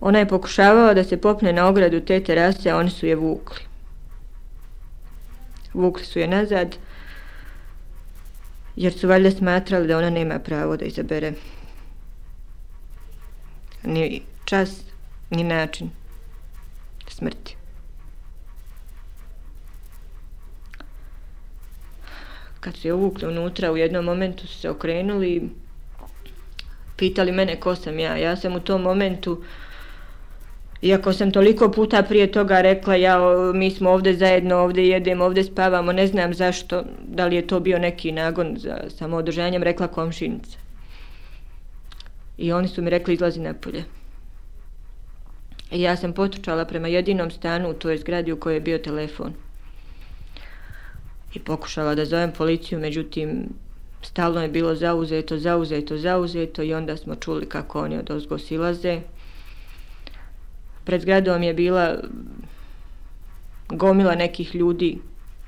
Ona 0.00 0.18
je 0.18 0.28
pokušavala 0.28 0.94
da 0.94 1.04
se 1.04 1.16
popne 1.16 1.52
na 1.52 1.66
ogradu 1.68 2.00
te 2.00 2.20
terase, 2.20 2.70
a 2.70 2.76
oni 2.76 2.90
su 2.90 3.06
je 3.06 3.16
vukli. 3.16 3.60
Vukli 5.74 6.04
su 6.04 6.18
je 6.18 6.28
nazad, 6.28 6.76
jer 8.76 8.92
su 8.92 9.08
valjda 9.08 9.30
smatrali 9.30 9.86
da 9.86 9.98
ona 9.98 10.10
nema 10.10 10.38
pravo 10.38 10.76
da 10.76 10.84
izabere 10.84 11.32
ni 13.84 14.22
čas, 14.44 14.82
ni 15.30 15.44
način 15.44 15.90
smrti. 17.08 17.56
kad 22.64 22.76
su 22.76 22.88
je 22.88 22.94
uvukli 22.94 23.28
unutra, 23.28 23.72
u 23.72 23.76
jednom 23.76 24.04
momentu 24.04 24.46
su 24.46 24.58
se 24.58 24.70
okrenuli 24.70 25.50
pitali 26.96 27.32
mene 27.32 27.56
ko 27.60 27.74
sam 27.74 27.98
ja. 27.98 28.16
Ja 28.16 28.36
sam 28.36 28.56
u 28.56 28.60
tom 28.60 28.82
momentu, 28.82 29.42
iako 30.82 31.12
sam 31.12 31.32
toliko 31.32 31.70
puta 31.70 32.02
prije 32.02 32.32
toga 32.32 32.60
rekla, 32.60 32.94
ja, 32.94 33.18
mi 33.54 33.70
smo 33.70 33.90
ovde 33.90 34.14
zajedno, 34.14 34.56
ovde 34.56 34.86
jedemo, 34.86 35.24
ovde 35.24 35.44
spavamo, 35.44 35.92
ne 35.92 36.06
znam 36.06 36.34
zašto, 36.34 36.84
da 37.06 37.26
li 37.26 37.36
je 37.36 37.46
to 37.46 37.60
bio 37.60 37.78
neki 37.78 38.12
nagon 38.12 38.56
za 38.58 38.78
samoodržanjem, 38.88 39.62
rekla 39.62 39.88
komšinica. 39.88 40.63
I 42.38 42.52
oni 42.52 42.68
su 42.68 42.82
mi 42.82 42.90
rekli, 42.90 43.14
izlazi 43.14 43.40
napolje. 43.40 43.84
I 45.70 45.82
ja 45.82 45.96
sam 45.96 46.12
potučala 46.12 46.64
prema 46.64 46.88
jedinom 46.88 47.30
stanu 47.30 47.70
u 47.70 47.74
toj 47.74 47.98
zgradi 47.98 48.32
u 48.32 48.40
kojoj 48.40 48.56
je 48.56 48.60
bio 48.60 48.78
telefon 48.78 49.34
i 51.34 51.38
pokušala 51.38 51.94
da 51.94 52.04
zovem 52.04 52.32
policiju, 52.32 52.78
međutim, 52.78 53.48
stalno 54.02 54.42
je 54.42 54.48
bilo 54.48 54.74
zauzeto, 54.74 55.38
zauzeto, 55.38 55.98
zauzeto 55.98 56.62
i 56.62 56.74
onda 56.74 56.96
smo 56.96 57.14
čuli 57.14 57.48
kako 57.48 57.82
oni 57.82 57.98
od 57.98 58.10
ozgo 58.10 58.38
silaze. 58.38 59.00
Pred 60.84 61.00
zgradom 61.00 61.42
je 61.42 61.54
bila 61.54 61.96
gomila 63.68 64.14
nekih 64.14 64.54
ljudi 64.54 64.98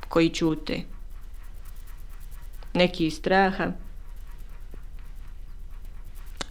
koji 0.08 0.28
čute. 0.28 0.80
Neki 2.74 3.06
iz 3.06 3.14
straha, 3.14 3.72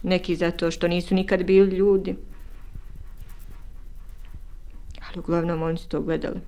neki 0.02 0.36
zato 0.36 0.70
što 0.70 0.88
nisu 0.88 1.14
nikad 1.14 1.44
bili 1.44 1.76
ljudi. 1.76 2.16
Ali 5.08 5.18
uglavnom 5.18 5.62
oni 5.62 5.78
su 5.78 5.88
to 5.88 6.00
gledali 6.00 6.40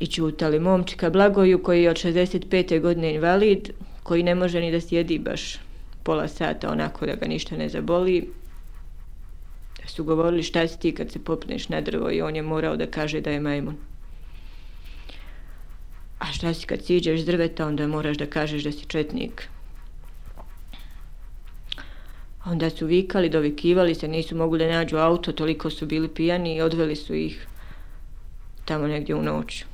i 0.00 0.06
čutali 0.06 0.60
momčika 0.60 1.10
Blagoju 1.10 1.62
koji 1.62 1.82
je 1.82 1.90
od 1.90 1.96
65. 1.96 2.80
godine 2.80 3.14
invalid, 3.14 3.70
koji 4.02 4.22
ne 4.22 4.34
može 4.34 4.60
ni 4.60 4.72
da 4.72 4.80
sjedi 4.80 5.18
baš 5.18 5.58
pola 6.02 6.28
sata 6.28 6.70
onako 6.70 7.06
da 7.06 7.14
ga 7.14 7.26
ništa 7.26 7.56
ne 7.56 7.68
zaboli. 7.68 8.30
Su 9.86 10.04
govorili 10.04 10.42
šta 10.42 10.68
si 10.68 10.80
ti 10.80 10.94
kad 10.94 11.10
se 11.10 11.24
popneš 11.24 11.68
na 11.68 11.80
drvo 11.80 12.10
i 12.10 12.22
on 12.22 12.36
je 12.36 12.42
morao 12.42 12.76
da 12.76 12.86
kaže 12.86 13.20
da 13.20 13.30
je 13.30 13.40
majmun. 13.40 13.76
A 16.18 16.26
šta 16.32 16.54
si 16.54 16.66
kad 16.66 16.84
siđeš 16.84 17.20
s 17.20 17.24
drveta 17.24 17.66
onda 17.66 17.86
moraš 17.86 18.16
da 18.16 18.26
kažeš 18.26 18.62
da 18.62 18.72
si 18.72 18.86
četnik. 18.86 19.48
Onda 22.44 22.70
su 22.70 22.86
vikali, 22.86 23.28
dovikivali 23.28 23.94
se, 23.94 24.08
nisu 24.08 24.36
mogli 24.36 24.58
da 24.58 24.68
nađu 24.68 24.96
auto, 24.96 25.32
toliko 25.32 25.70
su 25.70 25.86
bili 25.86 26.08
pijani 26.08 26.54
i 26.56 26.62
odveli 26.62 26.96
su 26.96 27.14
ih 27.14 27.46
tamo 28.64 28.86
negdje 28.86 29.14
u 29.14 29.22
noću. 29.22 29.64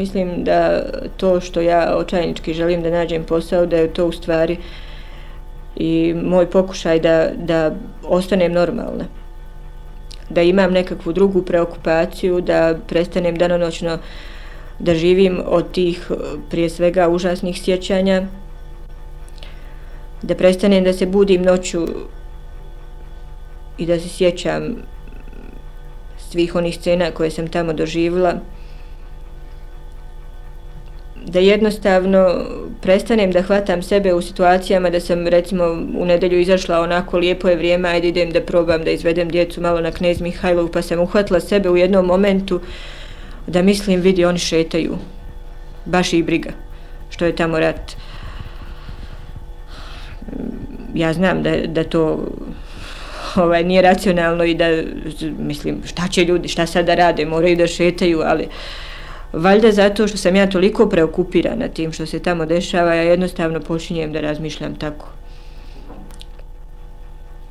Mislim 0.00 0.44
da 0.44 0.82
to 1.16 1.40
što 1.40 1.60
ja 1.60 1.96
očajnički 1.96 2.54
želim 2.54 2.82
da 2.82 2.90
nađem 2.90 3.24
posao, 3.24 3.66
da 3.66 3.76
je 3.76 3.92
to 3.92 4.06
u 4.06 4.12
stvari 4.12 4.56
i 5.76 6.14
moj 6.24 6.46
pokušaj 6.50 7.00
da, 7.00 7.30
da 7.36 7.74
ostanem 8.04 8.52
normalna. 8.52 9.04
Da 10.30 10.42
imam 10.42 10.72
nekakvu 10.72 11.12
drugu 11.12 11.42
preokupaciju, 11.42 12.40
da 12.40 12.78
prestanem 12.88 13.36
danonoćno 13.36 13.98
da 14.78 14.94
živim 14.94 15.42
od 15.46 15.72
tih 15.72 16.10
prije 16.50 16.70
svega 16.70 17.08
užasnih 17.08 17.60
sjećanja, 17.62 18.22
da 20.22 20.34
prestanem 20.34 20.84
da 20.84 20.92
se 20.92 21.06
budim 21.06 21.42
noću 21.42 21.84
i 23.78 23.86
da 23.86 23.98
se 24.00 24.08
sjećam 24.08 24.76
svih 26.30 26.54
onih 26.54 26.76
scena 26.76 27.10
koje 27.10 27.30
sam 27.30 27.48
tamo 27.48 27.72
doživjela 27.72 28.34
da 31.32 31.38
jednostavno 31.38 32.44
prestanem 32.82 33.32
da 33.32 33.42
hvatam 33.42 33.82
sebe 33.82 34.14
u 34.14 34.22
situacijama 34.22 34.90
da 34.90 35.00
sam 35.00 35.26
recimo 35.26 35.64
u 35.98 36.04
nedelju 36.04 36.40
izašla 36.40 36.80
onako 36.80 37.18
lijepo 37.18 37.48
je 37.48 37.56
vrijeme, 37.56 37.88
ajde 37.88 38.08
idem 38.08 38.30
da 38.30 38.40
probam 38.40 38.84
da 38.84 38.90
izvedem 38.90 39.28
djecu 39.28 39.60
malo 39.60 39.80
na 39.80 39.90
knez 39.90 40.20
Mihajlov, 40.20 40.68
pa 40.68 40.82
sam 40.82 41.00
uhvatila 41.00 41.40
sebe 41.40 41.70
u 41.70 41.76
jednom 41.76 42.06
momentu 42.06 42.60
da 43.46 43.62
mislim 43.62 44.00
vidi 44.00 44.24
oni 44.24 44.38
šetaju, 44.38 44.98
baš 45.84 46.12
i 46.12 46.22
briga 46.22 46.50
što 47.10 47.24
je 47.24 47.36
tamo 47.36 47.60
rat. 47.60 47.96
Ja 50.94 51.12
znam 51.12 51.42
da, 51.42 51.56
da 51.66 51.84
to 51.84 52.26
ovaj, 53.36 53.64
nije 53.64 53.82
racionalno 53.82 54.44
i 54.44 54.54
da 54.54 54.66
mislim 55.38 55.82
šta 55.84 56.08
će 56.08 56.24
ljudi, 56.24 56.48
šta 56.48 56.66
sad 56.66 56.86
da 56.86 56.94
rade, 56.94 57.26
moraju 57.26 57.56
da 57.56 57.66
šetaju, 57.66 58.20
ali 58.24 58.48
Valjda 59.32 59.72
zato 59.72 60.08
što 60.08 60.18
sam 60.18 60.36
ja 60.36 60.50
toliko 60.50 60.88
preokupirana 60.88 61.68
tim 61.68 61.92
što 61.92 62.06
se 62.06 62.18
tamo 62.18 62.46
dešava, 62.46 62.94
ja 62.94 63.02
jednostavno 63.02 63.60
počinjem 63.60 64.12
da 64.12 64.20
razmišljam 64.20 64.74
tako. 64.74 65.06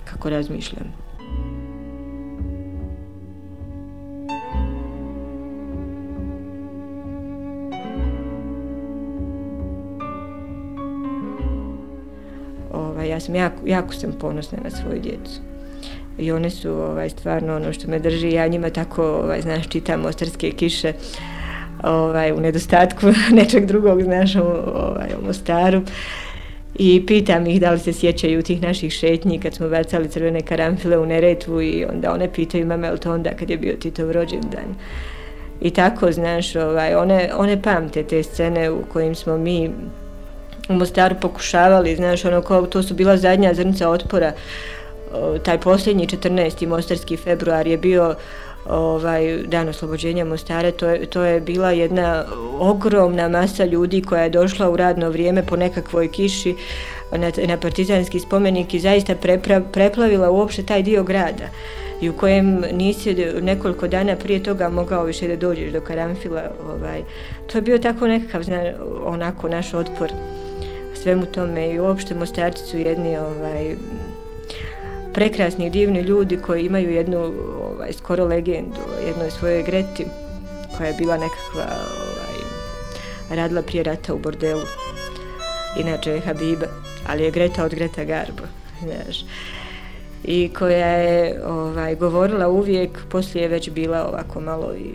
Kako 0.06 0.30
razmišljam? 0.30 0.94
Ovaj, 12.74 13.10
ja 13.10 13.20
sam 13.20 13.36
jako, 13.36 13.56
jako 13.66 13.94
sam 13.94 14.12
ponosna 14.20 14.58
na 14.64 14.70
svoju 14.70 15.02
djecu. 15.02 15.42
I 16.18 16.32
one 16.32 16.50
su 16.50 16.72
ovaj, 16.72 17.10
stvarno 17.10 17.56
ono 17.56 17.74
što 17.74 17.88
me 17.88 18.00
drži, 18.00 18.32
ja 18.32 18.48
njima 18.48 18.70
tako, 18.70 19.04
ovaj, 19.04 19.42
znaš, 19.42 19.68
čitam 19.70 20.06
ostarske 20.06 20.52
kiše, 20.52 20.94
ovaj, 21.84 22.32
u 22.32 22.40
nedostatku 22.40 23.06
nečeg 23.38 23.66
drugog, 23.66 24.04
znaš, 24.04 24.36
ovaj, 24.36 25.10
u 25.22 25.26
Mostaru. 25.26 25.82
I 26.76 27.06
pitam 27.06 27.48
ih 27.48 27.62
da 27.62 27.72
li 27.72 27.80
se 27.80 27.94
sjećaju 27.94 28.42
tih 28.42 28.62
naših 28.62 28.94
šetnji 28.94 29.40
kad 29.40 29.54
smo 29.54 29.70
bacali 29.70 30.10
crvene 30.10 30.42
karamfile 30.42 30.98
u 30.98 31.06
Neretvu 31.06 31.62
i 31.62 31.86
onda 31.86 32.14
one 32.14 32.34
pitaju 32.34 32.66
mama 32.66 32.88
je 32.88 32.98
to 32.98 33.14
onda 33.14 33.30
kad 33.40 33.50
je 33.50 33.58
bio 33.58 33.74
Titov 33.74 34.12
rođendan? 34.12 34.76
I 35.62 35.72
tako, 35.72 36.12
znaš, 36.12 36.56
ovaj, 36.56 36.96
one, 36.96 37.30
one 37.38 37.62
pamte 37.62 38.04
te 38.04 38.24
scene 38.24 38.72
u 38.72 38.84
kojim 38.94 39.16
smo 39.16 39.38
mi 39.38 39.70
u 40.70 40.74
Mostaru 40.74 41.16
pokušavali, 41.22 41.96
znaš, 41.96 42.26
ono, 42.26 42.42
kao, 42.42 42.66
to 42.66 42.84
su 42.84 42.94
bila 42.94 43.18
zadnja 43.18 43.54
zrnca 43.54 43.90
otpora, 43.90 44.32
taj 45.44 45.58
posljednji 45.58 46.08
14. 46.08 46.68
mostarski 46.68 47.18
februar 47.18 47.68
je 47.68 47.78
bio 47.78 48.16
ovaj 48.66 49.38
dan 49.44 49.70
oslobođenja 49.70 50.26
Mostara 50.26 50.72
to 50.72 50.90
je, 50.90 51.06
to 51.06 51.24
je 51.24 51.40
bila 51.42 51.72
jedna 51.72 52.26
ogromna 52.60 53.30
masa 53.30 53.66
ljudi 53.66 54.02
koja 54.02 54.24
je 54.24 54.30
došla 54.30 54.70
u 54.70 54.78
radno 54.78 55.10
vrijeme 55.10 55.46
po 55.46 55.56
nekakvoj 55.56 56.08
kiši 56.08 56.56
na, 57.12 57.32
na 57.48 57.58
partizanski 57.58 58.20
spomenik 58.20 58.74
i 58.74 58.80
zaista 58.80 59.16
prepra, 59.16 59.62
preplavila 59.62 60.30
uopšte 60.30 60.64
taj 60.64 60.84
dio 60.84 61.04
grada 61.04 61.46
i 62.02 62.10
u 62.10 62.14
kojem 62.14 62.64
nisi 62.74 63.16
nekoliko 63.42 63.88
dana 63.88 64.16
prije 64.16 64.44
toga 64.44 64.70
mogao 64.70 65.04
više 65.04 65.28
da 65.28 65.36
dođeš 65.36 65.72
do 65.72 65.82
Karamfila 65.82 66.44
ovaj. 66.66 67.04
To 67.52 67.58
je 67.58 67.62
bio 67.62 67.78
tako 67.78 68.08
nekakav 68.08 68.44
zna, 68.44 68.74
onako 69.06 69.50
naš 69.50 69.74
otpor 69.74 70.12
svemu 70.94 71.26
tome 71.26 71.70
i 71.70 71.80
uopšte 71.80 72.16
Mostarci 72.16 72.66
su 72.66 72.78
jedni 72.78 73.18
ovaj 73.18 73.76
prekrasni 75.14 75.70
divni 75.70 76.02
ljudi 76.02 76.38
koji 76.38 76.66
imaju 76.66 76.92
jednu 76.92 77.34
ovaj, 77.90 77.94
skoro 77.94 78.26
legendu 78.26 78.80
jednoj 79.08 79.32
svojoj 79.32 79.64
Greti 79.64 80.06
koja 80.78 80.88
je 80.88 80.94
bila 80.94 81.18
nekakva 81.18 81.62
ovaj, 81.62 82.40
radila 83.30 83.62
prije 83.62 83.84
rata 83.84 84.14
u 84.14 84.20
bordelu 84.20 84.62
inače 85.78 86.12
je 86.12 86.22
Habiba 86.22 86.68
ali 87.08 87.24
je 87.24 87.32
Greta 87.32 87.66
od 87.66 87.74
Greta 87.74 88.04
Garbo 88.04 88.44
znaš. 88.82 89.26
I 90.24 90.50
koja 90.54 90.88
je 90.88 91.42
ovaj, 91.46 91.96
govorila 91.96 92.48
uvijek 92.48 93.00
poslije 93.10 93.42
je 93.42 93.48
već 93.48 93.70
bila 93.70 94.08
ovako 94.08 94.42
malo 94.42 94.74
i 94.76 94.94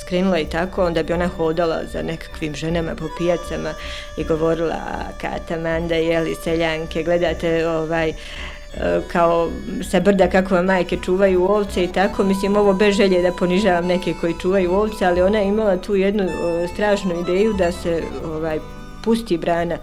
skrenula 0.00 0.38
i 0.38 0.44
tako, 0.44 0.86
onda 0.86 1.02
bi 1.02 1.12
ona 1.12 1.28
hodala 1.28 1.80
za 1.92 2.02
nekakvim 2.02 2.54
ženama 2.54 2.94
po 2.94 3.04
pijacama 3.18 3.74
i 4.18 4.24
govorila, 4.24 4.76
Kata, 5.20 5.60
Manda, 5.60 5.94
jeli, 5.94 6.34
seljanke, 6.44 7.02
gledate 7.02 7.68
ovaj, 7.68 8.12
E, 8.74 9.00
kao 9.12 9.50
sa 9.90 10.00
brda 10.00 10.28
kako 10.28 10.54
vam 10.54 10.66
majke 10.66 10.96
čuvaju 11.04 11.44
ovce 11.44 11.84
i 11.84 11.92
tako, 11.92 12.24
mislim 12.24 12.56
ovo 12.56 12.72
bez 12.72 12.96
želje 12.96 13.22
da 13.22 13.32
ponižavam 13.32 13.86
neke 13.86 14.14
koji 14.20 14.34
čuvaju 14.40 14.72
ovce, 14.72 15.06
ali 15.06 15.22
ona 15.22 15.38
je 15.38 15.48
imala 15.48 15.76
tu 15.76 15.96
jednu 15.96 16.24
o, 16.24 16.68
strašnu 16.68 17.20
ideju 17.20 17.52
da 17.52 17.72
se 17.72 18.02
ovaj 18.24 18.58
pusti 19.04 19.38
brana 19.38 19.78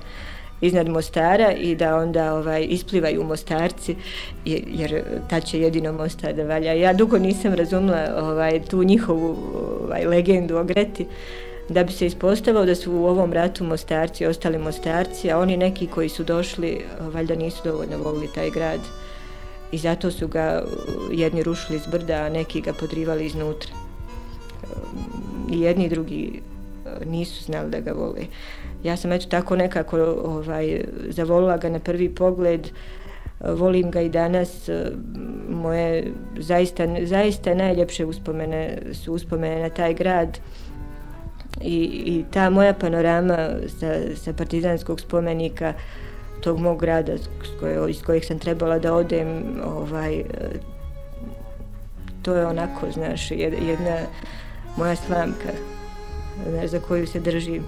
iznad 0.61 0.89
Mostara 0.89 1.51
i 1.51 1.75
da 1.75 1.95
onda 1.95 2.33
ovaj 2.33 2.65
isplivaju 2.69 3.23
Mostarci 3.23 3.95
jer 4.45 5.03
ta 5.29 5.39
će 5.39 5.59
jedino 5.59 5.93
Mostar 5.93 6.33
da 6.33 6.43
valja. 6.43 6.73
Ja 6.73 6.93
dugo 6.93 7.17
nisam 7.17 7.53
razumla 7.53 8.07
ovaj 8.21 8.61
tu 8.61 8.83
njihovu 8.83 9.37
ovaj 9.83 10.05
legendu 10.05 10.57
o 10.57 10.63
Greti 10.63 11.05
da 11.69 11.83
bi 11.83 11.91
se 11.91 12.05
ispostavao 12.05 12.65
da 12.65 12.75
su 12.75 12.93
u 12.93 13.05
ovom 13.05 13.33
ratu 13.33 13.63
mostarci 13.63 14.25
ostali 14.25 14.57
mostarci, 14.57 15.31
a 15.31 15.39
oni 15.39 15.57
neki 15.57 15.87
koji 15.87 16.09
su 16.09 16.23
došli, 16.23 16.69
eh, 16.69 16.83
valjda 17.13 17.35
nisu 17.35 17.61
dovoljno 17.63 17.97
volili 17.97 18.29
taj 18.35 18.49
grad. 18.49 18.79
I 19.71 19.77
zato 19.77 20.11
su 20.11 20.27
ga 20.27 20.63
eh, 20.63 20.69
jedni 21.11 21.43
rušili 21.43 21.77
iz 21.77 21.87
brda, 21.87 22.13
a 22.13 22.29
neki 22.29 22.61
ga 22.61 22.73
podrivali 22.73 23.25
iznutra. 23.25 23.71
Eh, 23.73 24.67
I 25.51 25.61
jedni 25.61 25.85
i 25.85 25.89
drugi 25.89 26.41
nisu 27.05 27.43
znali 27.43 27.71
da 27.71 27.79
ga 27.79 27.91
vole. 27.91 28.21
Ja 28.83 28.97
sam 28.97 29.11
eto 29.11 29.25
tako 29.29 29.55
nekako 29.55 29.97
ovaj, 30.23 30.85
zavolila 31.09 31.57
ga 31.57 31.69
na 31.69 31.79
prvi 31.79 32.15
pogled, 32.15 32.69
volim 33.39 33.91
ga 33.91 34.01
i 34.01 34.09
danas. 34.09 34.69
Moje 35.49 36.11
zaista, 36.39 36.87
zaista 37.03 37.53
najljepše 37.53 38.05
uspomene 38.05 38.77
su 38.93 39.13
uspomene 39.13 39.61
na 39.61 39.69
taj 39.69 39.93
grad 39.93 40.39
i, 41.61 41.83
i 42.05 42.25
ta 42.33 42.49
moja 42.49 42.73
panorama 42.73 43.37
sa, 43.79 44.15
sa 44.15 44.33
partizanskog 44.33 44.99
spomenika 44.99 45.73
tog 46.41 46.59
mog 46.59 46.79
grada 46.79 47.17
s 47.17 47.27
koje, 47.59 47.89
iz 47.89 48.01
kojeg 48.01 48.25
sam 48.25 48.39
trebala 48.39 48.79
da 48.79 48.93
odem 48.93 49.43
ovaj, 49.65 50.23
to 52.21 52.35
je 52.35 52.45
onako, 52.45 52.91
znaš, 52.91 53.31
jedna 53.31 53.97
moja 54.77 54.95
slamka 54.95 55.51
znaš, 56.49 56.69
za 56.69 56.79
koju 56.79 57.07
se 57.07 57.19
držim. 57.19 57.63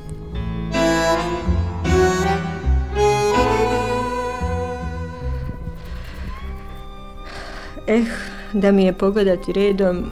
Eh, 7.87 8.03
da 8.53 8.71
mi 8.71 8.85
je 8.85 8.93
pogledati 8.93 9.53
redom 9.53 10.05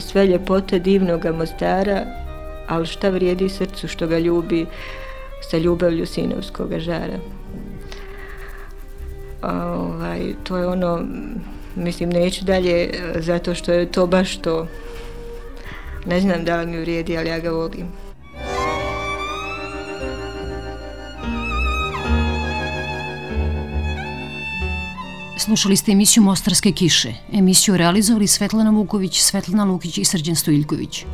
sve 0.00 0.26
ljepote 0.26 0.78
divnog 0.78 1.24
Mostara, 1.34 2.21
ali 2.68 2.86
šta 2.86 3.08
vrijedi 3.08 3.48
srcu 3.48 3.88
što 3.88 4.06
ga 4.06 4.18
ljubi 4.18 4.66
sa 5.50 5.58
ljubavlju 5.58 6.06
sinovskog 6.06 6.78
žara. 6.78 7.18
Ovaj, 9.42 10.34
to 10.44 10.56
je 10.56 10.66
ono, 10.66 11.00
mislim, 11.76 12.10
neću 12.10 12.44
dalje 12.44 12.82
eh, 12.82 13.20
zato 13.20 13.54
što 13.54 13.72
je 13.72 13.92
to 13.92 14.06
baš 14.06 14.36
to. 14.36 14.66
Ne 16.06 16.20
znam 16.20 16.44
da 16.44 16.60
li 16.60 16.66
mi 16.66 16.80
vrijedi, 16.80 17.18
ali 17.18 17.28
ja 17.28 17.38
ga 17.38 17.50
volim. 17.50 17.86
Slušali 25.38 25.76
ste 25.76 25.92
emisiju 25.92 26.22
Mostarske 26.22 26.72
kiše. 26.72 27.14
Emisiju 27.32 27.76
realizovali 27.76 28.26
Svetlana 28.26 28.70
Vuković, 28.70 29.20
Svetlana 29.20 29.64
Lukić 29.64 29.98
i 29.98 30.04
Srđan 30.04 30.36
Stojiljković. 30.36 31.04